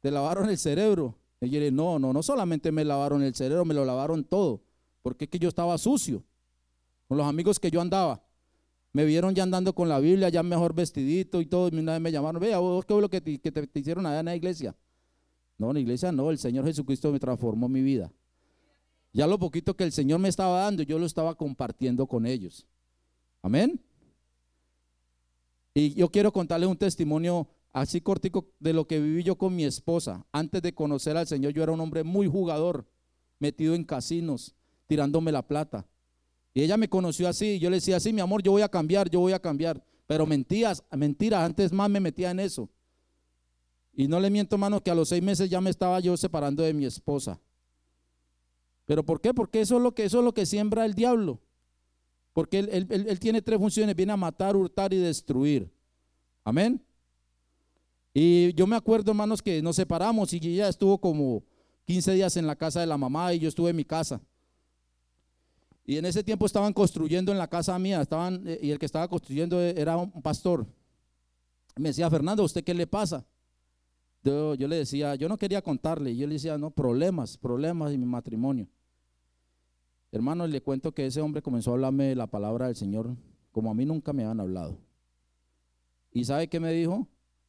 [0.00, 1.18] Te lavaron el cerebro.
[1.40, 4.24] Y yo le dije, no, no, no solamente me lavaron el cerebro, me lo lavaron
[4.24, 4.62] todo,
[5.02, 6.24] porque es que yo estaba sucio
[7.08, 8.22] con los amigos que yo andaba.
[8.96, 11.68] Me vieron ya andando con la Biblia, ya mejor vestidito y todo.
[11.70, 14.24] Y una vez me llamaron, vea, vos qué fue lo que, te, hicieron allá en
[14.24, 14.74] la iglesia.
[15.58, 18.10] No, en la iglesia no, el Señor Jesucristo me transformó mi vida.
[19.12, 22.66] Ya lo poquito que el Señor me estaba dando, yo lo estaba compartiendo con ellos.
[23.42, 23.78] Amén.
[25.74, 29.66] Y yo quiero contarles un testimonio así cortico de lo que viví yo con mi
[29.66, 30.24] esposa.
[30.32, 32.86] Antes de conocer al Señor, yo era un hombre muy jugador,
[33.40, 34.54] metido en casinos,
[34.86, 35.86] tirándome la plata.
[36.56, 39.10] Y ella me conoció así, yo le decía, sí, mi amor, yo voy a cambiar,
[39.10, 39.84] yo voy a cambiar.
[40.06, 42.70] Pero mentiras, mentiras, antes más me metía en eso.
[43.92, 46.62] Y no le miento, hermano, que a los seis meses ya me estaba yo separando
[46.62, 47.38] de mi esposa.
[48.86, 49.34] ¿Pero por qué?
[49.34, 51.42] Porque eso es lo que, eso es lo que siembra el diablo.
[52.32, 55.70] Porque él, él tiene tres funciones, viene a matar, hurtar y destruir.
[56.42, 56.82] Amén.
[58.14, 61.44] Y yo me acuerdo, hermanos, que nos separamos y ella estuvo como
[61.84, 64.22] 15 días en la casa de la mamá y yo estuve en mi casa.
[65.86, 68.86] Y en ese tiempo estaban construyendo en la casa mía, estaban, eh, y el que
[68.86, 70.66] estaba construyendo era un pastor.
[71.76, 73.24] Me decía, Fernando, ¿usted qué le pasa?
[74.24, 76.10] Yo, le decía, yo no quería contarle.
[76.10, 78.66] Y yo le decía, no, problemas, problemas en mi matrimonio.
[80.10, 83.16] Hermano, le cuento que ese hombre comenzó a hablarme la palabra del Señor
[83.52, 84.78] como a mí nunca me habían hablado.
[86.10, 87.06] ¿Y sabe qué me dijo?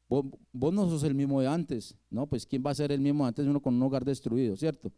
[0.07, 1.97] Vos, no sos el mismo de antes.
[2.09, 3.47] No, pues ¿quién va a ser el mismo de antes?
[3.47, 4.91] Uno con un hogar destruido, ¿cierto?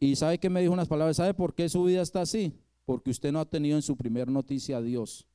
[0.00, 2.52] Y sabe que me dijo unas palabras, ¿sabe por qué su vida está así?
[2.84, 5.26] Porque usted no ha tenido en su primer noticia a Dios.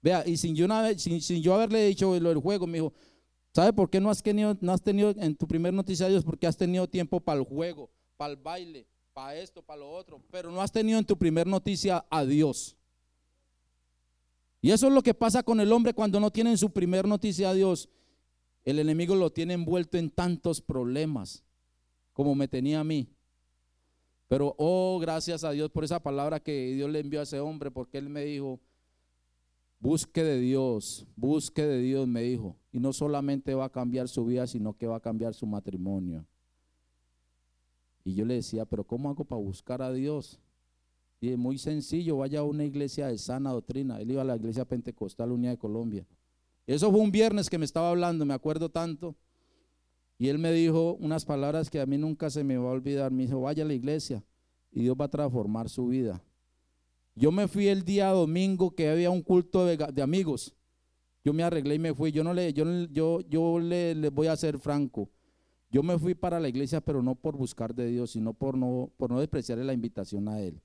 [0.00, 2.92] Vea, y sin yo, sin, yo haberle dicho lo del juego, me dijo,
[3.52, 6.24] ¿sabe por qué no has, tenido, no has tenido en tu primer noticia a Dios?
[6.24, 10.20] Porque has tenido tiempo para el juego, para el baile, para esto, para lo otro,
[10.30, 12.76] pero no has tenido en tu primer noticia a Dios.
[14.62, 17.06] Y eso es lo que pasa con el hombre cuando no tiene en su primer
[17.06, 17.88] noticia a Dios.
[18.64, 21.44] El enemigo lo tiene envuelto en tantos problemas
[22.12, 23.08] como me tenía a mí.
[24.28, 27.70] Pero, oh, gracias a Dios por esa palabra que Dios le envió a ese hombre,
[27.70, 28.60] porque él me dijo,
[29.78, 32.56] busque de Dios, busque de Dios, me dijo.
[32.72, 36.24] Y no solamente va a cambiar su vida, sino que va a cambiar su matrimonio.
[38.04, 40.40] Y yo le decía, pero ¿cómo hago para buscar a Dios?
[41.20, 44.00] Y es muy sencillo, vaya a una iglesia de sana doctrina.
[44.00, 46.06] Él iba a la iglesia pentecostal Unidad de Colombia.
[46.66, 49.14] Eso fue un viernes que me estaba hablando, me acuerdo tanto.
[50.22, 53.10] Y él me dijo unas palabras que a mí nunca se me va a olvidar.
[53.10, 54.22] Me dijo, vaya a la iglesia
[54.70, 56.22] y Dios va a transformar su vida.
[57.16, 60.54] Yo me fui el día domingo que había un culto de, amigos.
[61.24, 62.12] Yo me arreglé y me fui.
[62.12, 65.10] Yo no le, yo, yo, yo le, voy a ser franco.
[65.72, 68.92] Yo me fui para la iglesia, pero no por buscar de Dios, sino por no,
[68.96, 70.62] por no despreciarle la invitación a Él.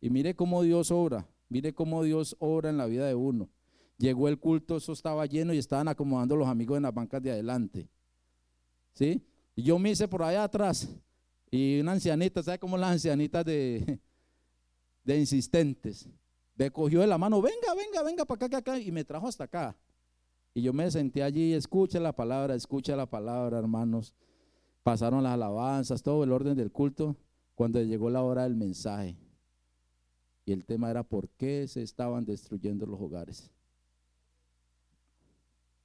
[0.00, 3.48] Y mire cómo Dios obra, mire cómo Dios obra en la vida de uno.
[3.98, 7.32] Llegó el culto, eso estaba lleno y estaban acomodando los amigos en las bancas de
[7.32, 7.88] adelante.
[8.96, 9.22] ¿Sí?
[9.54, 10.88] Y yo me hice por allá atrás.
[11.50, 14.00] Y una ancianita, ¿sabe cómo las ancianitas de,
[15.04, 16.08] de insistentes?
[16.56, 19.44] Me cogió de la mano, venga, venga, venga para acá, acá, y me trajo hasta
[19.44, 19.76] acá.
[20.54, 24.14] Y yo me senté allí, escucha la palabra, escucha la palabra, hermanos.
[24.82, 27.14] Pasaron las alabanzas, todo el orden del culto,
[27.54, 29.18] cuando llegó la hora del mensaje.
[30.46, 33.50] Y el tema era por qué se estaban destruyendo los hogares.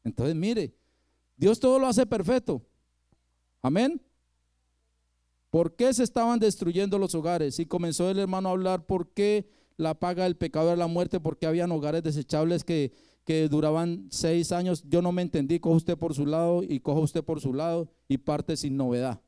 [0.05, 0.73] Entonces, mire,
[1.35, 2.61] Dios todo lo hace perfecto.
[3.61, 4.01] Amén.
[5.49, 7.59] ¿Por qué se estaban destruyendo los hogares?
[7.59, 11.19] Y comenzó el hermano a hablar por qué la paga del pecado era la muerte,
[11.19, 12.93] porque habían hogares desechables que,
[13.25, 14.83] que duraban seis años.
[14.87, 17.91] Yo no me entendí, coja usted por su lado y coja usted por su lado
[18.07, 19.21] y parte sin novedad.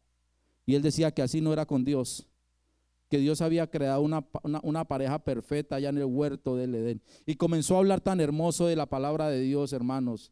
[0.66, 2.28] Y él decía que así no era con Dios
[3.14, 7.00] que Dios había creado una, pareja perfecta allá en el huerto del Edén.
[7.28, 10.32] Y comenzó a hablar tan hermoso de la palabra de Dios, hermanos.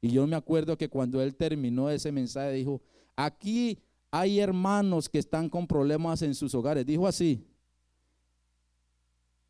[0.00, 2.82] Y yo me acuerdo que cuando él terminó ese mensaje dijo,
[3.18, 6.86] aquí hay hermanos que están con problemas en sus hogares.
[6.86, 7.44] Dijo así.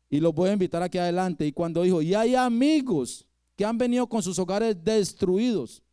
[0.09, 1.45] Y los voy a invitar aquí adelante.
[1.45, 5.83] Y cuando dijo, y hay amigos que han venido con sus hogares destruidos.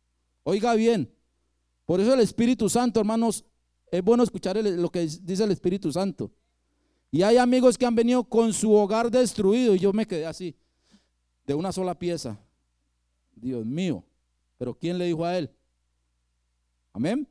[0.43, 1.13] Oiga bien.
[1.85, 3.45] Por eso el Espíritu Santo, hermanos,
[3.91, 6.31] es bueno escuchar lo que dice el Espíritu Santo.
[7.11, 10.57] Y hay amigos que han venido con su hogar destruido y yo me quedé así,
[11.45, 12.37] de una sola pieza.
[13.33, 14.03] Dios mío,
[14.57, 15.49] pero ¿quién le dijo a él?
[16.91, 17.27] Amén.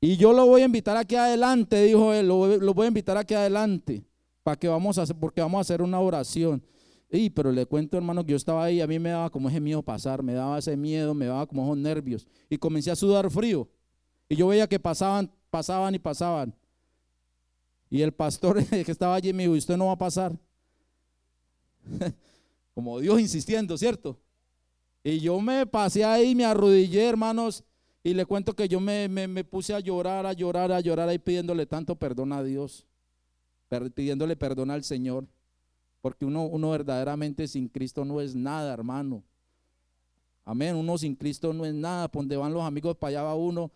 [0.00, 3.34] Y yo lo voy a invitar aquí adelante, dijo él, lo, voy a invitar aquí
[3.34, 4.04] adelante,
[4.42, 6.62] para que vamos a hacer, porque vamos a hacer una oración.
[7.10, 9.60] Y, pero le cuento, hermano, que yo estaba ahí, a mí me daba como ese
[9.60, 12.26] miedo pasar, me daba ese miedo, me daba como esos nervios.
[12.50, 13.68] Y comencé a sudar frío.
[14.28, 16.54] Y yo veía que pasaban, pasaban y pasaban.
[17.88, 20.36] Y el pastor que estaba allí me dijo, usted no va a pasar?
[22.74, 24.18] Como Dios insistiendo, ¿cierto?
[25.02, 27.62] Y yo me pasé ahí, me arrodillé, hermanos,
[28.06, 31.66] y le cuento que yo me, puse a llorar, a llorar, a llorar ahí pidiéndole
[31.66, 32.86] tanto perdón a Dios,
[33.96, 35.26] pidiéndole perdón al Señor,
[36.00, 39.24] porque uno, uno verdaderamente sin Cristo no es nada, hermano.
[40.44, 43.34] Amén, uno sin Cristo no es nada, por donde van los amigos, para allá va
[43.34, 43.72] uno,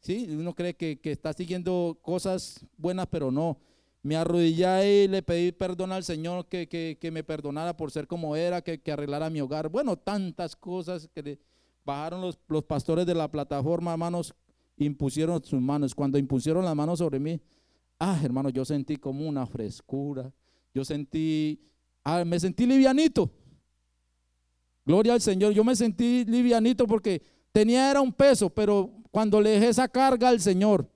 [0.00, 0.26] ¿sí?
[0.28, 3.56] Uno cree que, está siguiendo cosas buenas, pero no.
[4.02, 8.60] Me arrodillé y le pedí perdón al Señor que, me perdonara por ser como era,
[8.60, 9.70] que, arreglara mi hogar.
[9.70, 11.38] Bueno, tantas cosas que
[11.84, 14.34] bajaron los, los pastores de la plataforma, hermanos,
[14.76, 15.94] impusieron sus manos.
[15.94, 17.40] Cuando impusieron las manos sobre mí,
[17.98, 20.32] ah, hermano, yo sentí como una frescura.
[20.74, 21.60] Yo sentí,
[22.04, 23.30] ah, me sentí livianito.
[24.84, 27.22] Gloria al Señor, yo me sentí livianito porque
[27.52, 30.88] tenía era un peso, pero cuando le dejé esa carga al Señor,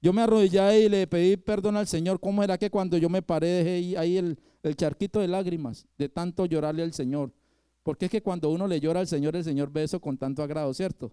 [0.00, 2.18] yo me arrodillé y le pedí perdón al Señor.
[2.18, 4.36] ¿Cómo era que cuando yo me paré dejé ahí el,
[4.76, 7.32] charquito de lágrimas de tanto llorarle al Señor?
[7.82, 10.42] Porque es que cuando uno le llora al Señor, el Señor ve eso con tanto
[10.42, 11.12] agrado, ¿cierto?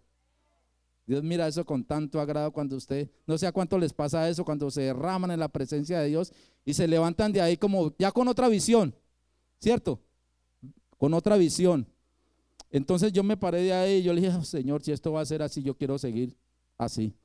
[1.05, 4.45] Dios mira eso con tanto agrado cuando usted, no sé a cuánto les pasa eso,
[4.45, 6.31] cuando se derraman en la presencia de Dios
[6.63, 8.93] y se levantan de ahí como ya con otra visión,
[9.59, 9.99] ¿cierto?
[10.99, 11.87] Con otra visión.
[12.69, 15.21] Entonces yo me paré de ahí y yo le dije, oh, Señor, si esto va
[15.21, 16.37] a ser así, yo quiero seguir
[16.77, 17.15] así.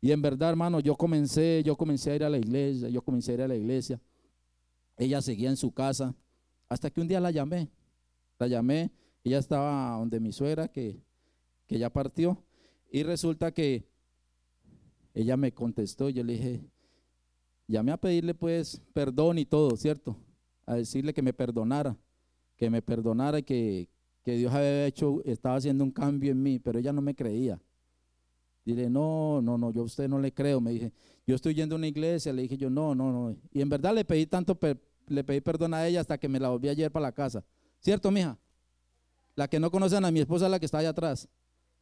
[0.00, 3.32] Y en verdad, hermano, yo comencé, yo comencé a ir a la iglesia, yo comencé
[3.32, 4.00] a ir a la iglesia.
[4.96, 6.14] Ella seguía en su casa,
[6.68, 7.68] hasta que un día la llamé.
[8.40, 8.90] La llamé,
[9.22, 10.98] ella estaba donde mi suegra, que,
[11.66, 12.42] que ya partió.
[12.90, 13.86] Y resulta que
[15.12, 16.64] ella me contestó, yo le dije,
[17.68, 20.16] llamé a pedirle pues perdón y todo, ¿cierto?
[20.64, 21.98] A decirle que me perdonara,
[22.56, 23.90] que me perdonara y que,
[24.24, 27.60] que Dios había hecho, estaba haciendo un cambio en mí, pero ella no me creía.
[28.64, 30.62] Dile, no, no, no, yo a usted no le creo.
[30.62, 30.92] Me dije,
[31.26, 32.32] yo estoy yendo a una iglesia.
[32.32, 33.36] Le dije yo, no, no, no.
[33.52, 34.58] Y en verdad le pedí tanto,
[35.08, 37.44] le pedí perdón a ella hasta que me la volví ayer para la casa.
[37.80, 38.38] ¿Cierto, mija?
[39.34, 41.28] La que no conocen a mi esposa la que está allá atrás.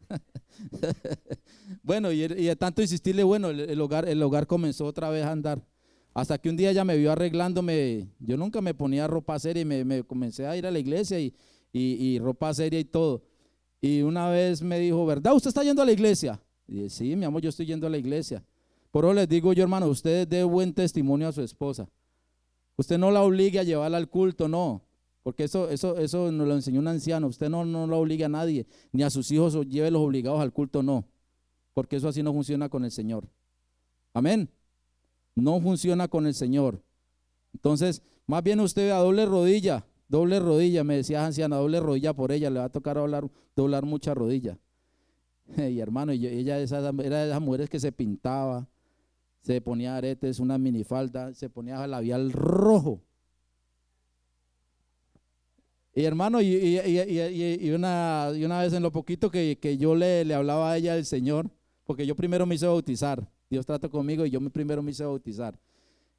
[1.82, 5.62] bueno, y, de tanto insistirle, bueno, el, hogar, el hogar comenzó otra vez a andar.
[6.14, 8.08] Hasta que un día ella me vio arreglándome.
[8.18, 11.18] Yo nunca me ponía ropa seria y me, me comencé a ir a la iglesia
[11.20, 13.22] y ropa seria y todo.
[13.80, 15.34] Y una vez me dijo, ¿verdad?
[15.34, 16.40] ¿Usted está yendo a la iglesia?
[16.66, 18.44] Y sí, mi amor, yo estoy yendo a la iglesia.
[18.90, 21.88] Por eso les digo yo, hermano, usted dé buen testimonio a su esposa.
[22.76, 24.82] Usted no la obligue a llevarla al culto, no.
[25.28, 27.26] Porque eso, eso, eso nos lo enseñó un anciano.
[27.26, 30.40] Usted no, no lo obliga a nadie, ni a sus hijos o lleve los obligados
[30.40, 31.06] al culto, no.
[31.74, 33.28] Porque eso así no funciona con el Señor.
[34.14, 34.48] Amén.
[35.34, 36.82] No funciona con el Señor.
[37.52, 42.32] Entonces, más bien usted a doble rodilla, doble rodilla, me decía anciana, doble rodilla por
[42.32, 44.58] ella, le va a tocar hablar, doblar mucha rodilla.
[45.58, 46.56] Y hermano, ella era
[47.18, 48.66] de esas mujeres que se pintaba,
[49.42, 53.02] se ponía aretes, una minifalda, se ponía labial rojo.
[55.98, 60.76] Y hermano, y, una, una, vez en lo poquito que, yo le, le, hablaba a
[60.76, 61.50] ella del Señor,
[61.82, 65.58] porque yo primero me hice bautizar, Dios trató conmigo y yo primero me hice bautizar.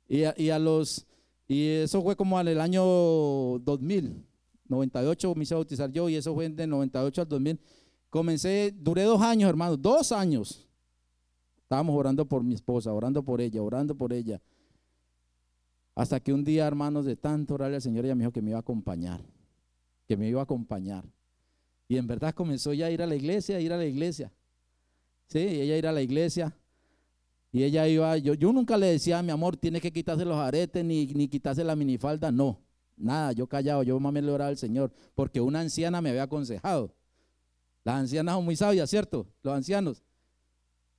[0.06, 1.08] Y a, los,
[1.48, 4.22] y eso fue como en el año 2000,
[4.68, 7.58] 98 me hice bautizar yo y eso fue de 98 al 2000.
[8.10, 10.68] Comencé, duré dos años, hermano, dos años
[11.62, 14.42] Estábamos orando por mi esposa, orando por ella, orando por ella.
[15.96, 18.50] Hasta que un día, hermanos, de tanto orarle al Señor, ella me dijo que me
[18.50, 19.22] iba a acompañar,
[20.10, 21.06] que me iba a acompañar.
[21.88, 24.34] Y en verdad comenzó ya a ir a la iglesia, a ir a la iglesia.
[25.28, 26.58] Sí, ella ir a la iglesia.
[27.52, 30.84] Y ella iba, yo, yo nunca le decía, mi amor, tiene que quitarse los aretes
[30.84, 32.32] ni, ni quitarse la minifalda.
[32.32, 32.60] No,
[32.98, 36.92] nada, yo callado, yo mami le oraba al Señor, porque una anciana me había aconsejado.
[37.84, 39.28] Las ancianas son muy sabias, ¿cierto?
[39.44, 40.02] Los ancianos.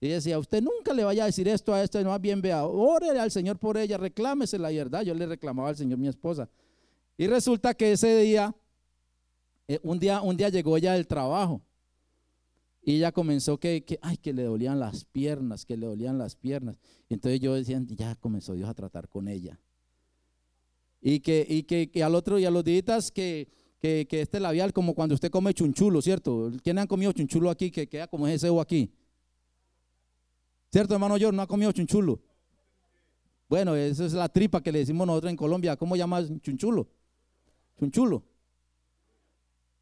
[0.01, 2.65] Y decía, usted nunca le vaya a decir esto a esto, no más bien vea,
[2.65, 5.03] ore al Señor por ella, reclámese la verdad.
[5.03, 6.49] Yo le reclamaba al Señor mi esposa.
[7.19, 8.55] Y resulta que ese día,
[9.83, 11.63] un día, un día llegó ella del trabajo.
[12.83, 16.35] Y ella comenzó que, que, ay, que le dolían las piernas, que le dolían las
[16.35, 16.77] piernas.
[17.09, 19.61] Entonces yo decía, ya comenzó Dios a tratar con ella.
[21.03, 23.49] Y que, y que, al otro, y a los días que,
[23.79, 26.51] que, que este labial, como cuando usted come chunchulo, ¿cierto?
[26.63, 28.93] ¿Quiénes han comido chunchulo aquí que queda como ese cebo aquí?
[30.73, 32.21] ¿Cierto, hermano Yo ¿No ha comido chunchulo?
[33.49, 35.77] Bueno, esa es la tripa que le decimos nosotros en Colombia.
[35.77, 36.89] ¿Cómo llamas chunchulo?
[37.79, 38.30] Chunchulo.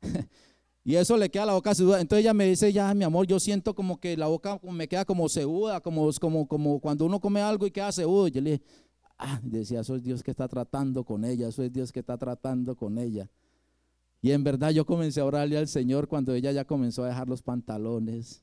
[0.84, 2.01] y eso le queda la boca seduda.
[2.01, 5.05] Entonces ella me dice, ya, mi amor, yo siento como que la boca me queda
[5.05, 8.28] como seduda, como, como, como cuando uno come algo y queda sedudo.
[8.28, 8.62] Yo le dije,
[9.18, 12.16] ah, decía, eso es Dios que está tratando con ella, eso es Dios que está
[12.16, 13.30] tratando con ella.
[14.20, 17.28] Y en verdad yo comencé a orarle al Señor cuando ella ya comenzó a dejar
[17.28, 18.42] los pantalones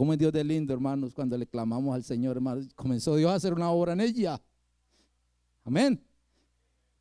[0.00, 2.72] ¿Cómo es Dios de lindo, hermanos, cuando le clamamos al Señor, hermanos?
[2.74, 4.40] Comenzó Dios a hacer una obra en ella.
[5.62, 6.02] Amén.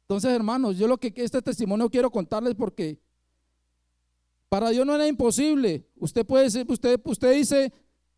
[0.02, 3.00] Entonces, hermanos, yo lo que este testimonio quiero contarles porque
[4.50, 5.86] para Dios no era imposible.
[5.96, 7.72] Usted puede usted, usted dice,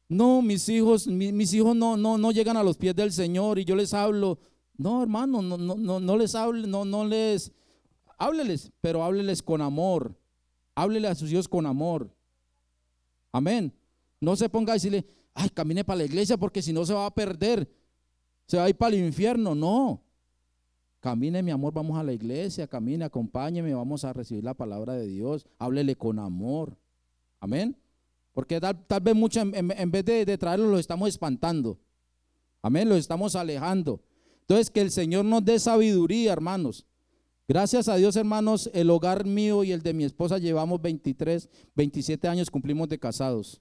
[0.07, 3.65] no, mis hijos, mis, hijos no, no, no llegan a los pies del Señor y
[3.65, 4.39] yo les hablo.
[4.77, 7.51] No, hermano, no, no, no, no les hable, no, no les,
[8.17, 10.15] hábleles, pero hábleles con amor.
[10.73, 12.09] Háblele a sus hijos con amor.
[13.31, 13.73] Amén.
[14.19, 17.05] No se ponga a decirle, ay, camine para la iglesia porque si no se va
[17.05, 17.69] a perder,
[18.47, 19.53] se va a ir para el infierno.
[19.53, 20.01] No.
[21.01, 25.07] Camine, mi amor, vamos a la iglesia, camine, acompáñeme, vamos a recibir la palabra de
[25.07, 25.47] Dios.
[25.57, 26.77] Háblele con amor.
[27.39, 27.75] Amén.
[28.33, 31.79] Porque tal, vez mucho, en, vez de, de traerlo, lo estamos espantando.
[32.61, 33.99] Amén, lo estamos alejando.
[34.41, 36.85] Entonces, que el Señor nos dé sabiduría, hermanos.
[37.47, 42.27] Gracias a Dios, hermanos, el hogar mío y el de mi esposa llevamos 23, 27
[42.27, 43.59] años, cumplimos de casados.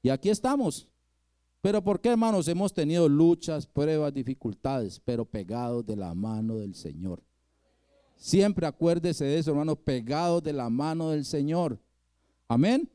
[0.00, 0.88] Y aquí estamos.
[1.66, 2.46] Pero ¿por qué, hermanos?
[2.46, 7.20] Hemos tenido luchas, pruebas, dificultades, pero pegados de la mano del Señor.
[8.14, 11.76] Siempre acuérdese de eso, hermanos, pegados de la mano del Señor.
[12.46, 12.88] Amén.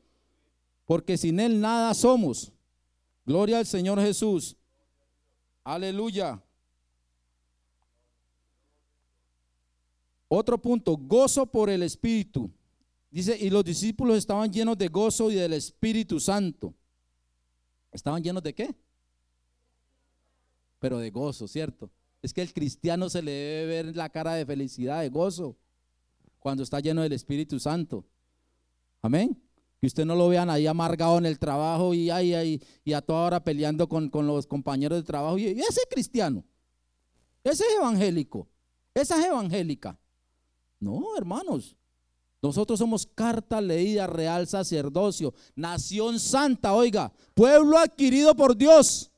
[0.86, 2.50] Porque sin Él nada somos.
[3.26, 4.56] Gloria al Señor Jesús.
[5.64, 6.42] Aleluya.
[10.28, 12.50] Otro punto, gozo por el Espíritu.
[13.10, 16.72] Dice, y los discípulos estaban llenos de gozo y del Espíritu Santo.
[17.92, 18.74] ¿Estaban llenos de qué?
[20.78, 21.90] Pero de gozo, ¿cierto?
[22.22, 25.56] Es que el cristiano se le debe ver la cara de felicidad, de gozo,
[26.38, 28.04] cuando está lleno del Espíritu Santo.
[29.02, 29.40] Amén.
[29.80, 33.26] Que usted no lo vean ahí amargado en el trabajo y, ahí, y a toda
[33.26, 35.38] hora peleando con, los compañeros de trabajo.
[35.38, 36.44] Y, ese cristiano,
[37.44, 38.48] ese es evangélico,
[38.94, 39.98] esa es evangélica.
[40.78, 41.76] No, hermanos,
[42.42, 49.12] nosotros somos carta leída, real sacerdocio, nación santa, oiga, pueblo adquirido por Dios,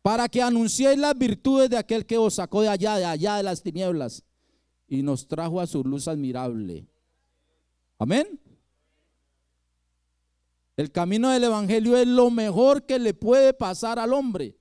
[0.00, 3.42] para que anunciéis las virtudes de aquel que os sacó de allá, de allá de
[3.42, 4.22] las tinieblas,
[4.86, 6.86] y nos trajo a su luz admirable.
[7.98, 8.40] Amén.
[10.76, 14.56] El camino del Evangelio es lo mejor que le puede pasar al hombre.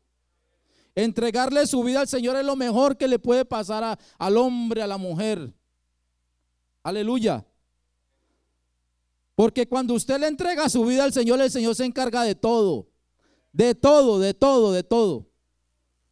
[0.96, 4.88] Entregarle su vida al Señor es lo mejor que le puede pasar al hombre, a
[4.88, 5.54] la mujer.
[6.84, 7.46] Aleluya.
[9.36, 12.88] Porque cuando usted le entrega su vida al Señor, el Señor se encarga de todo.
[13.52, 15.28] De todo, de todo, de todo.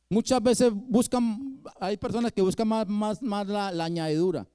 [0.10, 4.48] Muchas veces buscan, hay personas que buscan más, más, más la, la añadidura.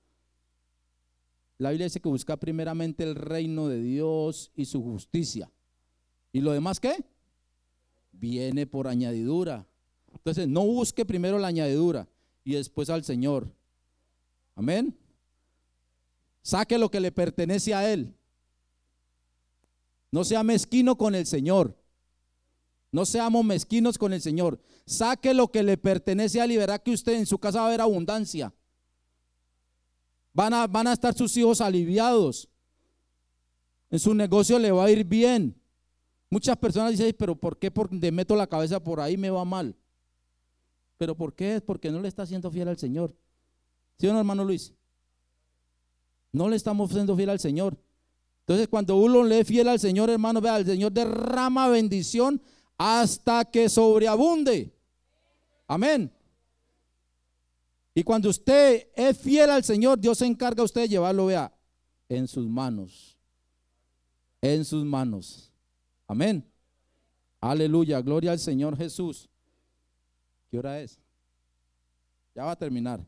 [1.58, 5.50] La Biblia dice que busca primeramente el reino de Dios y su justicia.
[6.32, 7.04] ¿Y lo demás qué?
[8.12, 9.66] Viene por añadidura.
[10.12, 12.08] Entonces, no busque primero la añadidura
[12.44, 13.50] y después al Señor.
[14.54, 14.94] Amén.
[16.46, 18.14] Saque lo que le pertenece a Él.
[20.12, 21.76] No sea mezquino con el Señor.
[22.92, 24.60] No seamos mezquinos con el Señor.
[24.86, 27.64] Saque lo que le pertenece a Él y verá que usted en su casa va
[27.64, 28.54] a haber abundancia.
[30.32, 32.48] Van a, van a estar sus hijos aliviados.
[33.90, 35.60] En su negocio le va a ir bien.
[36.30, 39.74] Muchas personas dicen, pero ¿por qué porque meto la cabeza por ahí me va mal?
[40.96, 41.60] ¿Pero por qué?
[41.60, 43.16] Porque no le está siendo fiel al Señor.
[43.98, 44.76] ¿Sí o no, hermano Luis?
[46.36, 47.78] No le estamos siendo fiel al Señor.
[48.40, 52.42] Entonces, cuando uno le es fiel al Señor, hermano, vea, el Señor derrama bendición
[52.76, 54.70] hasta que sobreabunde.
[55.66, 56.12] Amén.
[57.94, 61.50] Y cuando usted es fiel al Señor, Dios se encarga a usted de llevarlo, vea,
[62.06, 63.16] en sus manos.
[64.42, 65.50] En sus manos.
[66.06, 66.46] Amén.
[67.40, 69.30] Aleluya, gloria al Señor Jesús.
[70.50, 71.00] ¿Qué hora es?
[72.34, 73.02] Ya va a terminar.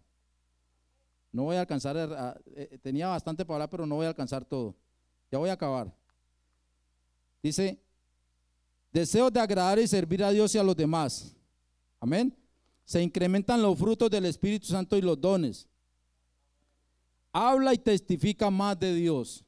[1.31, 1.97] No voy a alcanzar,
[2.55, 4.75] eh, tenía bastante para hablar, pero no voy a alcanzar todo.
[5.31, 5.95] Ya voy a acabar.
[7.43, 7.81] Dice,
[8.93, 11.37] deseos de agradar y servir a Dios y a los demás.
[12.01, 12.37] Amén.
[12.85, 15.69] Se incrementan los frutos del Espíritu Santo y los dones.
[17.33, 19.45] Habla y testifica más de Dios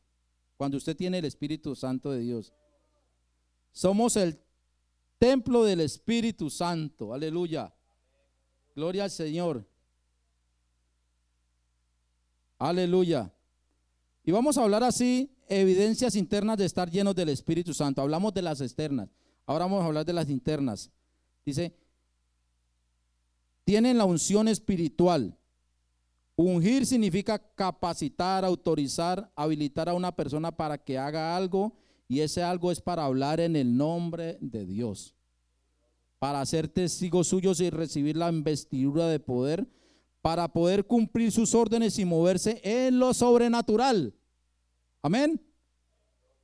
[0.57, 2.53] cuando usted tiene el Espíritu Santo de Dios.
[3.73, 4.39] Somos el
[5.19, 7.15] templo del Espíritu Santo.
[7.15, 7.73] Aleluya.
[8.75, 9.67] Gloria al Señor.
[12.61, 13.33] Aleluya.
[14.23, 18.03] Y vamos a hablar así, evidencias internas de estar llenos del Espíritu Santo.
[18.03, 19.09] Hablamos de las externas.
[19.47, 20.91] Ahora vamos a hablar de las internas.
[21.45, 21.75] Dice,
[23.65, 25.35] tienen la unción espiritual.
[26.37, 31.73] Ungir significa capacitar, autorizar, habilitar a una persona para que haga algo
[32.09, 35.15] y ese algo es para hablar en el nombre de Dios,
[36.19, 39.67] para ser testigos suyos y recibir la investidura de poder
[40.23, 44.15] para poder cumplir sus órdenes y moverse en lo sobrenatural.
[45.03, 45.41] Amén.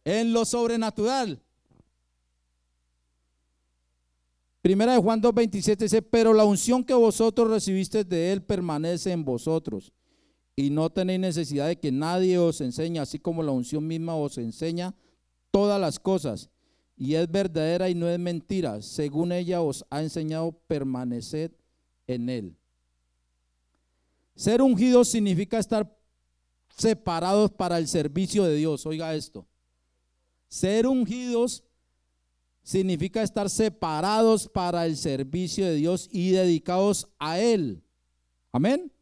[0.04, 1.42] En lo sobrenatural.
[4.62, 9.24] Primera de Juan 2.27 dice, pero la unción que vosotros recibiste de él permanece en
[9.24, 9.92] vosotros
[10.56, 14.38] y no tenéis necesidad de que nadie os enseñe, así como la unción misma os
[14.38, 14.94] enseña
[15.50, 16.48] todas las cosas.
[16.96, 18.80] Y es verdadera y no es mentira.
[18.80, 21.52] Según ella os ha enseñado, permaneced
[22.06, 22.56] en él.
[24.36, 25.90] Ser ungido significa estar
[26.68, 28.84] separados para el servicio de Dios.
[28.84, 29.46] Oiga esto.
[30.46, 31.64] Ser ungidos
[32.62, 37.82] significa estar separados para el servicio de Dios y dedicados a Él.
[38.52, 38.92] Amén.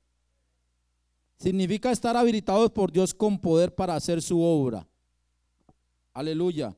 [1.37, 4.87] Significa estar habilitados por Dios con poder para hacer su obra.
[6.13, 6.77] Aleluya.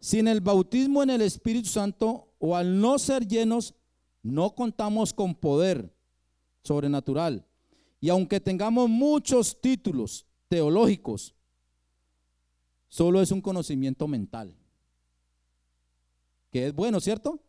[0.00, 3.74] Sin el bautismo en el Espíritu Santo o al no ser llenos,
[4.22, 5.94] no contamos con poder
[6.64, 7.44] sobrenatural.
[8.00, 11.34] Y aunque tengamos muchos títulos teológicos,
[12.88, 14.56] solo es un conocimiento mental.
[16.50, 17.40] Que es bueno, ¿cierto?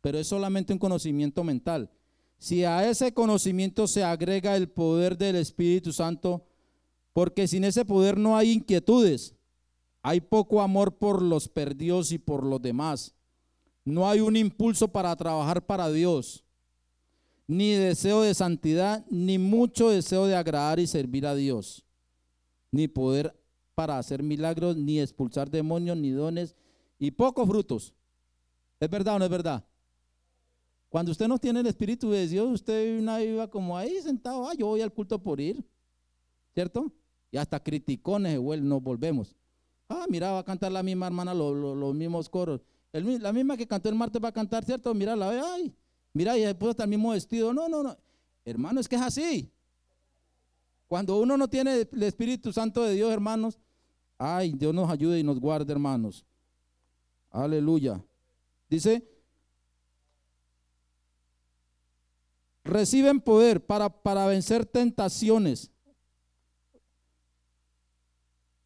[0.00, 1.90] Pero es solamente un conocimiento mental.
[2.38, 6.46] Si a ese conocimiento se agrega el poder del Espíritu Santo,
[7.12, 9.36] porque sin ese poder no hay inquietudes,
[10.02, 13.14] hay poco amor por los perdidos y por los demás.
[13.84, 16.44] No hay un impulso para trabajar para Dios
[17.46, 21.84] ni deseo de santidad, ni mucho deseo de agradar y servir a Dios,
[22.70, 23.34] ni poder
[23.74, 26.54] para hacer milagros, ni expulsar demonios, ni dones,
[26.98, 27.94] y pocos frutos.
[28.78, 29.64] ¿Es verdad o no es verdad?
[30.88, 34.66] Cuando usted no tiene el Espíritu de Dios, usted iba como ahí sentado, ah, yo
[34.66, 35.64] voy al culto por ir,
[36.54, 36.92] ¿cierto?
[37.30, 39.34] Y hasta criticones nos volvemos.
[39.88, 42.60] Ah, mira, va a cantar la misma hermana los, mismos coros.
[42.92, 44.92] la misma que cantó el martes va a cantar, ¿cierto?
[44.94, 45.74] Mira, la ve, ay,
[46.12, 47.52] Mira, y después hasta el mismo vestido.
[47.52, 47.96] No, no, no.
[48.44, 49.50] Hermano, es que es así.
[50.88, 53.58] Cuando uno no tiene el Espíritu Santo de Dios, hermanos,
[54.18, 56.26] ay, Dios nos ayude y nos guarde, hermanos.
[57.30, 58.04] Aleluya.
[58.68, 59.02] Dice,
[62.62, 65.70] reciben poder para, para vencer tentaciones.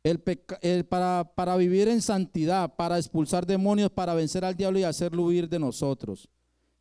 [0.03, 0.21] El
[0.89, 5.49] para, para vivir en santidad, para expulsar demonios, para vencer al diablo y hacerlo huir
[5.49, 6.29] de nosotros.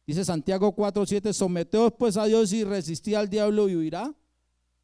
[0.06, 4.14] Dice Santiago 4:7, someteos pues a Dios y resistí al diablo y huirá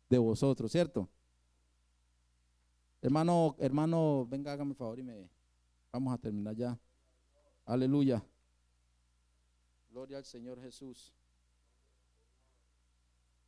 [0.10, 1.08] de vosotros, ¿cierto?
[3.02, 5.30] Hermano, hermano, venga, hágame el favor y me
[5.92, 6.78] vamos a terminar ya.
[7.66, 8.24] Aleluya.
[9.90, 11.14] Gloria al Señor Jesús.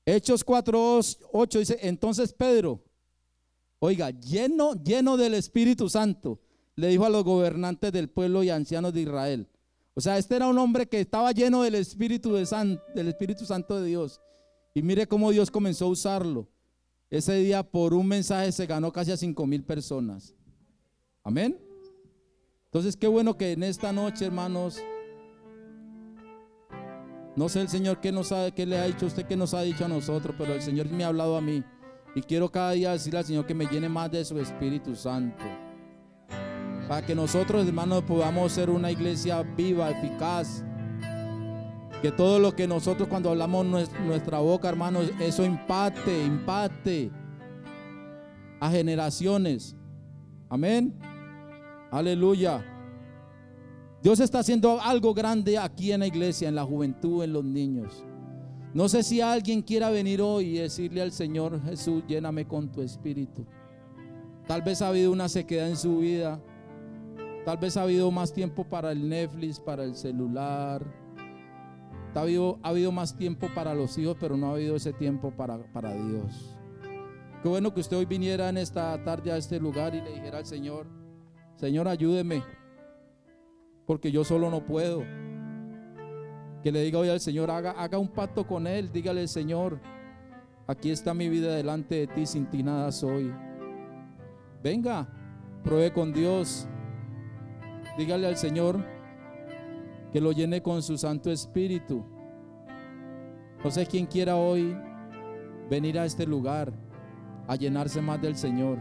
[0.05, 0.99] Hechos 4,
[1.31, 2.83] 8 dice, entonces Pedro,
[3.79, 6.41] oiga, lleno, lleno del Espíritu Santo,
[6.75, 9.47] le dijo a los gobernantes del pueblo y ancianos de Israel.
[9.95, 13.79] O sea, este era un hombre que estaba lleno del Espíritu, de del Espíritu Santo
[13.79, 14.19] de Dios.
[14.73, 16.49] Y mire cómo Dios comenzó a usarlo.
[17.09, 20.33] Ese día por un mensaje se ganó casi a cinco mil personas.
[21.23, 21.59] Amén.
[22.65, 24.79] Entonces, qué bueno que en esta noche, hermanos,
[27.35, 29.53] no sé el Señor qué, nos ha, qué le ha dicho a usted, qué nos
[29.53, 31.63] ha dicho a nosotros, pero el Señor me ha hablado a mí.
[32.15, 35.43] Y quiero cada día decirle al Señor que me llene más de su Espíritu Santo.
[36.87, 40.63] Para que nosotros, hermanos, podamos ser una iglesia viva, eficaz.
[42.01, 47.11] Que todo lo que nosotros cuando hablamos nuestra boca, hermanos, eso impacte, impacte
[48.59, 49.75] a generaciones.
[50.49, 50.93] Amén.
[51.91, 52.65] Aleluya.
[54.01, 58.03] Dios está haciendo algo grande aquí en la iglesia, en la juventud, en los niños.
[58.73, 62.81] No sé si alguien quiera venir hoy y decirle al Señor Jesús, lléname con tu
[62.81, 63.45] espíritu.
[64.47, 66.41] Tal vez ha habido una sequedad en su vida.
[67.45, 70.81] Tal vez ha habido más tiempo para el Netflix, para el celular.
[72.15, 75.31] Ha habido, ha habido más tiempo para los hijos, pero no ha habido ese tiempo
[75.31, 76.55] para, para Dios.
[77.41, 80.37] Qué bueno que usted hoy viniera en esta tarde a este lugar y le dijera
[80.37, 80.87] al Señor,
[81.57, 82.41] Señor, ayúdeme,
[83.85, 85.01] porque yo solo no puedo.
[86.63, 89.81] Que le diga hoy al Señor, haga, haga un pacto con Él, dígale, Señor,
[90.67, 93.33] aquí está mi vida delante de ti, sin ti nada soy.
[94.63, 95.09] Venga,
[95.65, 96.69] pruebe con Dios.
[97.97, 98.83] Dígale al Señor
[100.11, 102.05] que lo llene con su Santo Espíritu.
[103.63, 104.77] No sé quién quiera hoy
[105.69, 106.71] venir a este lugar
[107.47, 108.77] a llenarse más del Señor.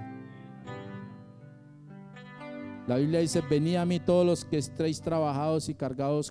[2.86, 6.20] La Biblia dice, venid a mí todos los que estéis trabajados y cargados